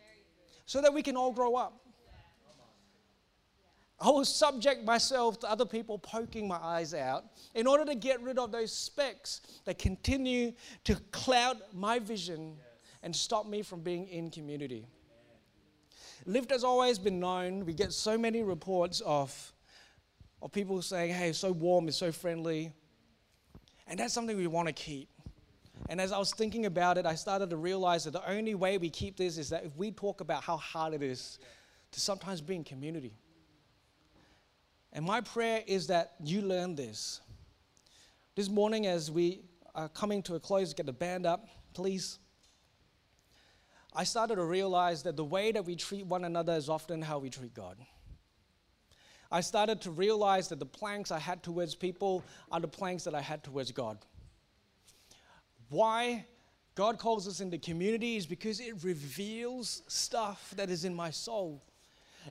so 0.64 0.80
that 0.80 0.94
we 0.94 1.02
can 1.02 1.16
all 1.16 1.32
grow 1.32 1.56
up. 1.56 1.79
I 4.00 4.08
will 4.08 4.24
subject 4.24 4.82
myself 4.84 5.38
to 5.40 5.50
other 5.50 5.66
people 5.66 5.98
poking 5.98 6.48
my 6.48 6.56
eyes 6.56 6.94
out 6.94 7.24
in 7.54 7.66
order 7.66 7.84
to 7.84 7.94
get 7.94 8.22
rid 8.22 8.38
of 8.38 8.50
those 8.50 8.72
specks 8.72 9.42
that 9.66 9.78
continue 9.78 10.52
to 10.84 10.94
cloud 11.12 11.58
my 11.74 11.98
vision 11.98 12.56
and 13.02 13.14
stop 13.14 13.46
me 13.46 13.62
from 13.62 13.80
being 13.80 14.08
in 14.08 14.30
community. 14.30 14.86
Lift 16.24 16.50
has 16.50 16.64
always 16.64 16.98
been 16.98 17.20
known. 17.20 17.66
We 17.66 17.74
get 17.74 17.92
so 17.92 18.16
many 18.16 18.42
reports 18.42 19.00
of, 19.04 19.52
of 20.40 20.50
people 20.50 20.80
saying, 20.80 21.12
hey, 21.12 21.30
it's 21.30 21.38
so 21.38 21.52
warm, 21.52 21.88
it's 21.88 21.96
so 21.96 22.10
friendly. 22.10 22.72
And 23.86 23.98
that's 23.98 24.14
something 24.14 24.36
we 24.36 24.46
want 24.46 24.68
to 24.68 24.74
keep. 24.74 25.08
And 25.88 26.00
as 26.00 26.12
I 26.12 26.18
was 26.18 26.32
thinking 26.32 26.66
about 26.66 26.96
it, 26.98 27.04
I 27.04 27.14
started 27.14 27.50
to 27.50 27.56
realize 27.56 28.04
that 28.04 28.12
the 28.12 28.30
only 28.30 28.54
way 28.54 28.78
we 28.78 28.88
keep 28.88 29.16
this 29.16 29.36
is 29.36 29.50
that 29.50 29.64
if 29.64 29.76
we 29.76 29.90
talk 29.90 30.20
about 30.20 30.42
how 30.42 30.56
hard 30.56 30.94
it 30.94 31.02
is 31.02 31.38
to 31.92 32.00
sometimes 32.00 32.40
be 32.40 32.54
in 32.54 32.64
community. 32.64 33.14
And 34.92 35.04
my 35.04 35.20
prayer 35.20 35.62
is 35.66 35.86
that 35.86 36.14
you 36.22 36.42
learn 36.42 36.74
this. 36.74 37.20
This 38.34 38.48
morning, 38.48 38.86
as 38.86 39.10
we 39.10 39.42
are 39.74 39.88
coming 39.88 40.22
to 40.24 40.34
a 40.34 40.40
close, 40.40 40.74
get 40.74 40.86
the 40.86 40.92
band 40.92 41.26
up, 41.26 41.46
please. 41.74 42.18
I 43.94 44.04
started 44.04 44.36
to 44.36 44.44
realize 44.44 45.02
that 45.04 45.16
the 45.16 45.24
way 45.24 45.52
that 45.52 45.64
we 45.64 45.76
treat 45.76 46.06
one 46.06 46.24
another 46.24 46.54
is 46.54 46.68
often 46.68 47.02
how 47.02 47.18
we 47.18 47.30
treat 47.30 47.54
God. 47.54 47.76
I 49.32 49.40
started 49.40 49.80
to 49.82 49.90
realize 49.90 50.48
that 50.48 50.58
the 50.58 50.66
planks 50.66 51.12
I 51.12 51.20
had 51.20 51.42
towards 51.42 51.76
people 51.76 52.24
are 52.50 52.60
the 52.60 52.68
planks 52.68 53.04
that 53.04 53.14
I 53.14 53.20
had 53.20 53.44
towards 53.44 53.70
God. 53.70 53.98
Why 55.68 56.26
God 56.74 56.98
calls 56.98 57.28
us 57.28 57.40
into 57.40 57.58
community 57.58 58.16
is 58.16 58.26
because 58.26 58.58
it 58.58 58.82
reveals 58.82 59.82
stuff 59.86 60.52
that 60.56 60.68
is 60.68 60.84
in 60.84 60.94
my 60.94 61.10
soul. 61.10 61.62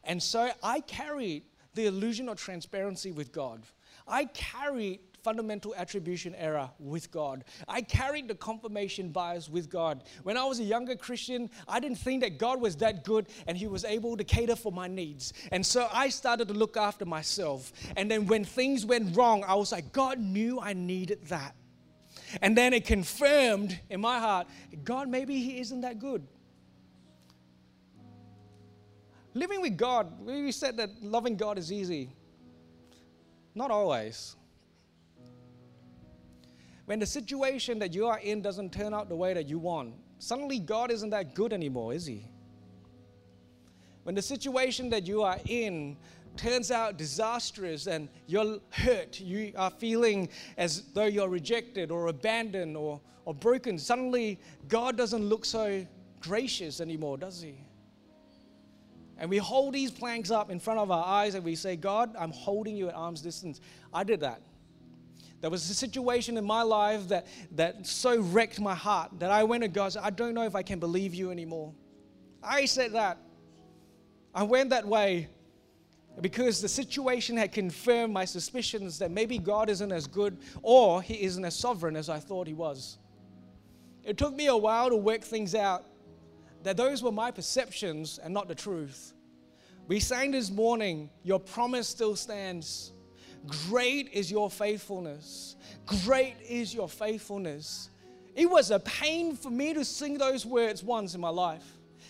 And 0.04 0.22
so 0.22 0.52
I 0.62 0.82
carried 0.82 1.44
the 1.80 1.86
illusion 1.86 2.28
of 2.28 2.38
transparency 2.38 3.12
with 3.12 3.32
God. 3.32 3.64
I 4.06 4.26
carried 4.26 5.00
fundamental 5.24 5.74
attribution 5.76 6.36
error 6.36 6.70
with 6.78 7.10
God. 7.10 7.46
I 7.70 7.82
carried 7.82 8.28
the 8.28 8.36
confirmation 8.36 9.10
bias 9.10 9.48
with 9.48 9.70
God. 9.70 10.04
When 10.24 10.36
I 10.36 10.44
was 10.44 10.60
a 10.60 10.64
younger 10.64 10.98
Christian, 10.98 11.50
I 11.70 11.80
didn't 11.80 12.00
think 12.00 12.22
that 12.22 12.38
God 12.38 12.60
was 12.60 12.76
that 12.78 13.06
good 13.06 13.28
and 13.48 13.58
He 13.58 13.68
was 13.68 13.86
able 13.86 14.18
to 14.18 14.26
cater 14.26 14.58
for 14.58 14.74
my 14.74 14.88
needs. 14.88 15.32
And 15.54 15.66
so 15.66 15.88
I 15.94 16.10
started 16.10 16.50
to 16.50 16.54
look 16.54 16.76
after 16.76 17.06
myself. 17.06 17.72
And 17.96 18.12
then 18.12 18.28
when 18.28 18.44
things 18.44 18.86
went 18.86 19.16
wrong, 19.16 19.46
I 19.48 19.56
was 19.56 19.72
like, 19.72 19.94
God 19.94 20.20
knew 20.20 20.60
I 20.60 20.74
needed 20.74 21.28
that. 21.28 21.56
And 22.42 22.58
then 22.58 22.74
it 22.74 22.86
confirmed 22.86 23.80
in 23.90 24.02
my 24.02 24.20
heart, 24.20 24.48
God, 24.84 25.08
maybe 25.08 25.40
He 25.40 25.62
isn't 25.62 25.82
that 25.82 26.00
good. 26.00 26.28
Living 29.34 29.62
with 29.62 29.78
God, 29.78 30.20
we 30.26 30.52
said 30.52 30.78
that 30.78 30.90
loving 31.02 31.36
God 31.36 31.58
is 31.58 31.72
easy. 31.72 32.10
Not 33.56 33.72
always. 33.72 34.36
When 36.86 37.00
the 37.00 37.06
situation 37.06 37.78
that 37.80 37.94
you 37.94 38.08
are 38.08 38.20
in 38.20 38.42
doesn't 38.42 38.74
turn 38.74 38.94
out 38.94 39.10
the 39.10 39.16
way 39.16 39.34
that 39.34 39.48
you 39.48 39.60
want, 39.60 39.94
suddenly 40.18 40.58
God 40.60 40.90
isn't 40.90 41.12
that 41.12 41.36
good 41.36 41.54
anymore, 41.54 41.94
is 41.94 42.06
He? 42.06 42.26
When 44.04 44.16
the 44.16 44.22
situation 44.22 44.90
that 44.90 45.06
you 45.06 45.22
are 45.22 45.38
in 45.46 45.98
turns 46.36 46.72
out 46.72 46.98
disastrous 46.98 47.86
and 47.86 48.10
you're 48.26 48.60
hurt, 48.72 49.20
you 49.20 49.54
are 49.56 49.70
feeling 49.70 50.30
as 50.58 50.84
though 50.94 51.06
you're 51.06 51.30
rejected 51.30 51.92
or 51.92 52.08
abandoned 52.08 52.76
or, 52.76 53.00
or 53.26 53.36
broken, 53.36 53.78
suddenly 53.78 54.40
God 54.68 54.98
doesn't 54.98 55.24
look 55.24 55.46
so 55.46 55.86
gracious 56.22 56.82
anymore, 56.82 57.18
does 57.20 57.40
He? 57.42 57.56
And 59.20 59.30
we 59.30 59.38
hold 59.38 59.74
these 59.74 59.92
planks 59.92 60.32
up 60.32 60.50
in 60.50 60.60
front 60.60 60.80
of 60.80 60.90
our 60.90 61.06
eyes 61.06 61.36
and 61.36 61.44
we 61.44 61.54
say, 61.56 61.76
God, 61.76 62.16
I'm 62.18 62.32
holding 62.32 62.76
you 62.76 62.88
at 62.88 62.96
arm's 62.96 63.22
distance. 63.22 63.60
I 63.94 64.06
did 64.06 64.22
that. 64.22 64.42
There 65.42 65.50
was 65.50 65.70
a 65.70 65.74
situation 65.74 66.38
in 66.38 66.46
my 66.46 66.62
life 66.62 67.10
that, 67.10 67.28
that 67.52 67.86
so 67.86 68.20
wrecked 68.20 68.60
my 68.60 68.76
heart 68.76 69.12
that 69.20 69.30
I 69.30 69.44
went 69.44 69.64
to 69.64 69.70
God 69.70 69.94
said, 69.94 70.04
I 70.04 70.10
don't 70.10 70.34
know 70.34 70.44
if 70.44 70.56
I 70.56 70.64
can 70.64 70.80
believe 70.80 71.14
you 71.14 71.32
anymore. 71.32 71.74
I 72.42 72.66
said 72.66 72.94
that. 72.94 73.18
I 74.34 74.44
went 74.44 74.70
that 74.70 74.86
way 74.86 75.28
because 76.22 76.62
the 76.62 76.70
situation 76.70 77.36
had 77.36 77.52
confirmed 77.52 78.14
my 78.14 78.26
suspicions 78.26 79.00
that 79.00 79.12
maybe 79.12 79.38
God 79.38 79.70
isn't 79.70 79.92
as 79.92 80.08
good 80.08 80.38
or 80.62 81.02
He 81.02 81.24
isn't 81.24 81.44
as 81.44 81.56
sovereign 81.56 81.96
as 81.96 82.10
I 82.10 82.20
thought 82.20 82.48
He 82.48 82.54
was. 82.54 82.98
It 84.04 84.18
took 84.18 84.34
me 84.34 84.48
a 84.48 84.56
while 84.56 84.90
to 84.90 84.96
work 84.96 85.24
things 85.24 85.56
out 85.56 85.86
that 86.64 86.78
those 86.78 87.02
were 87.02 87.12
my 87.12 87.32
perceptions 87.32 88.20
and 88.22 88.34
not 88.34 88.48
the 88.48 88.56
truth. 88.56 89.14
We 89.88 90.00
sang 90.00 90.32
this 90.32 90.52
morning, 90.52 91.10
Your 91.24 91.40
promise 91.40 91.88
still 91.88 92.16
stands. 92.16 92.92
Great 93.68 94.12
is 94.12 94.30
your 94.30 94.50
faithfulness. 94.50 95.56
Great 96.04 96.36
is 96.48 96.74
your 96.74 96.90
faithfulness. 96.90 97.90
It 98.36 98.50
was 98.50 98.72
a 98.72 98.80
pain 98.80 99.36
for 99.36 99.50
me 99.50 99.74
to 99.74 99.84
sing 99.86 100.18
those 100.18 100.46
words 100.46 100.84
once 100.84 101.16
in 101.16 101.22
my 101.22 101.30
life. 101.30 101.66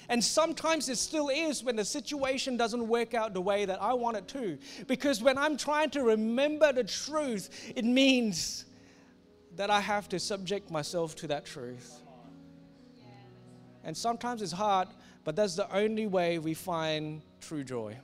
And 0.09 0.23
sometimes 0.23 0.89
it 0.89 0.97
still 0.97 1.29
is 1.29 1.63
when 1.63 1.75
the 1.75 1.85
situation 1.85 2.57
doesn't 2.57 2.87
work 2.87 3.13
out 3.13 3.33
the 3.33 3.41
way 3.41 3.65
that 3.65 3.81
I 3.81 3.93
want 3.93 4.17
it 4.17 4.27
to. 4.29 4.57
Because 4.87 5.21
when 5.21 5.37
I'm 5.37 5.55
trying 5.55 5.91
to 5.91 6.01
remember 6.01 6.73
the 6.73 6.83
truth, 6.83 7.71
it 7.75 7.85
means 7.85 8.65
that 9.55 9.69
I 9.69 9.79
have 9.79 10.09
to 10.09 10.19
subject 10.19 10.71
myself 10.71 11.15
to 11.17 11.27
that 11.27 11.45
truth. 11.45 12.01
And 13.83 13.95
sometimes 13.95 14.41
it's 14.41 14.51
hard, 14.51 14.87
but 15.23 15.35
that's 15.35 15.55
the 15.55 15.73
only 15.75 16.07
way 16.07 16.39
we 16.39 16.53
find 16.53 17.21
true 17.41 17.63
joy. 17.63 17.97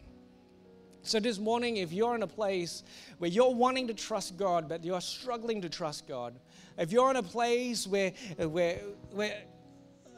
So, 1.03 1.19
this 1.19 1.37
morning, 1.37 1.77
if 1.77 1.93
you're 1.93 2.15
in 2.15 2.23
a 2.23 2.27
place 2.27 2.81
where 3.19 3.29
you're 3.29 3.53
wanting 3.53 3.87
to 3.87 3.93
trust 3.93 4.37
God, 4.37 4.67
but 4.67 4.83
you're 4.83 5.01
struggling 5.01 5.61
to 5.61 5.69
trust 5.69 6.07
God, 6.07 6.33
if 6.79 6.91
you're 6.91 7.11
in 7.11 7.17
a 7.17 7.23
place 7.23 7.85
where, 7.85 8.11
where, 8.37 8.79
where 9.11 9.43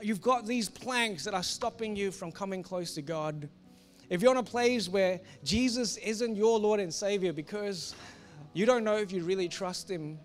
you've 0.01 0.21
got 0.21 0.45
these 0.45 0.69
planks 0.69 1.25
that 1.25 1.33
are 1.33 1.43
stopping 1.43 1.95
you 1.95 2.09
from 2.09 2.31
coming 2.31 2.63
close 2.63 2.93
to 2.93 3.01
God, 3.01 3.49
if 4.09 4.21
you're 4.21 4.31
in 4.31 4.37
a 4.37 4.43
place 4.43 4.87
where 4.87 5.19
Jesus 5.43 5.97
isn't 5.97 6.35
your 6.37 6.57
Lord 6.57 6.79
and 6.79 6.93
Savior 6.93 7.33
because 7.33 7.93
you 8.53 8.65
don't 8.65 8.85
know 8.85 8.95
if 8.95 9.11
you 9.11 9.23
really 9.23 9.49
trust 9.49 9.91
Him, 9.91 10.17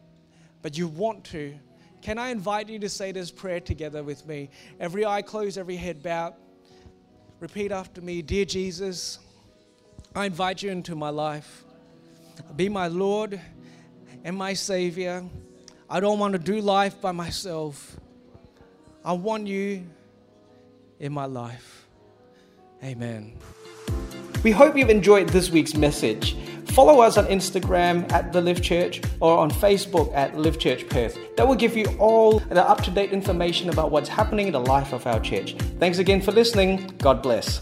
but 0.63 0.79
you 0.79 0.87
want 0.87 1.25
to, 1.25 1.59
can 2.03 2.19
I 2.19 2.31
invite 2.31 2.69
you 2.69 2.81
to 2.81 2.89
say 2.89 3.13
this 3.13 3.31
prayer 3.31 3.61
together 3.61 4.03
with 4.03 4.27
me? 4.27 4.51
Every 4.81 5.07
eye 5.07 5.23
closed, 5.23 5.57
every 5.57 5.77
head 5.77 6.03
bowed. 6.03 6.35
Repeat 7.39 7.71
after 7.71 8.01
me 8.01 8.23
Dear 8.23 8.45
Jesus, 8.45 9.21
I 10.15 10.27
invite 10.27 10.63
you 10.63 10.71
into 10.71 10.97
my 10.97 11.11
life. 11.11 11.65
Be 12.57 12.69
my 12.69 12.89
Lord 12.89 13.41
and 14.25 14.37
my 14.37 14.53
Savior. 14.53 15.25
I 15.89 16.01
don't 16.01 16.19
want 16.19 16.33
to 16.33 16.39
do 16.39 16.61
life 16.61 17.01
by 17.01 17.13
myself. 17.13 17.97
I 19.05 19.13
want 19.13 19.47
you 19.47 19.87
in 20.99 21.13
my 21.13 21.27
life. 21.27 21.87
Amen. 22.83 23.37
We 24.43 24.51
hope 24.51 24.77
you've 24.77 24.91
enjoyed 24.91 25.29
this 25.29 25.51
week's 25.51 25.75
message. 25.75 26.37
Follow 26.73 27.03
us 27.03 27.19
on 27.19 27.27
Instagram 27.27 28.11
at 28.13 28.33
The 28.33 28.41
Live 28.41 28.63
Church 28.63 29.03
or 29.21 29.37
on 29.37 29.51
Facebook 29.51 30.11
at 30.15 30.39
Live 30.39 30.59
Church 30.59 30.89
Perth. 30.89 31.19
That 31.37 31.47
will 31.47 31.55
give 31.55 31.77
you 31.77 31.85
all 31.99 32.39
the 32.39 32.67
up 32.67 32.83
to 32.85 32.91
date 32.91 33.13
information 33.13 33.69
about 33.69 33.91
what's 33.91 34.09
happening 34.09 34.47
in 34.47 34.55
the 34.55 34.61
life 34.61 34.95
of 34.95 35.07
our 35.07 35.21
church. 35.21 35.55
Thanks 35.79 35.99
again 35.99 36.23
for 36.23 36.33
listening. 36.33 36.95
God 36.97 37.23
bless. 37.23 37.61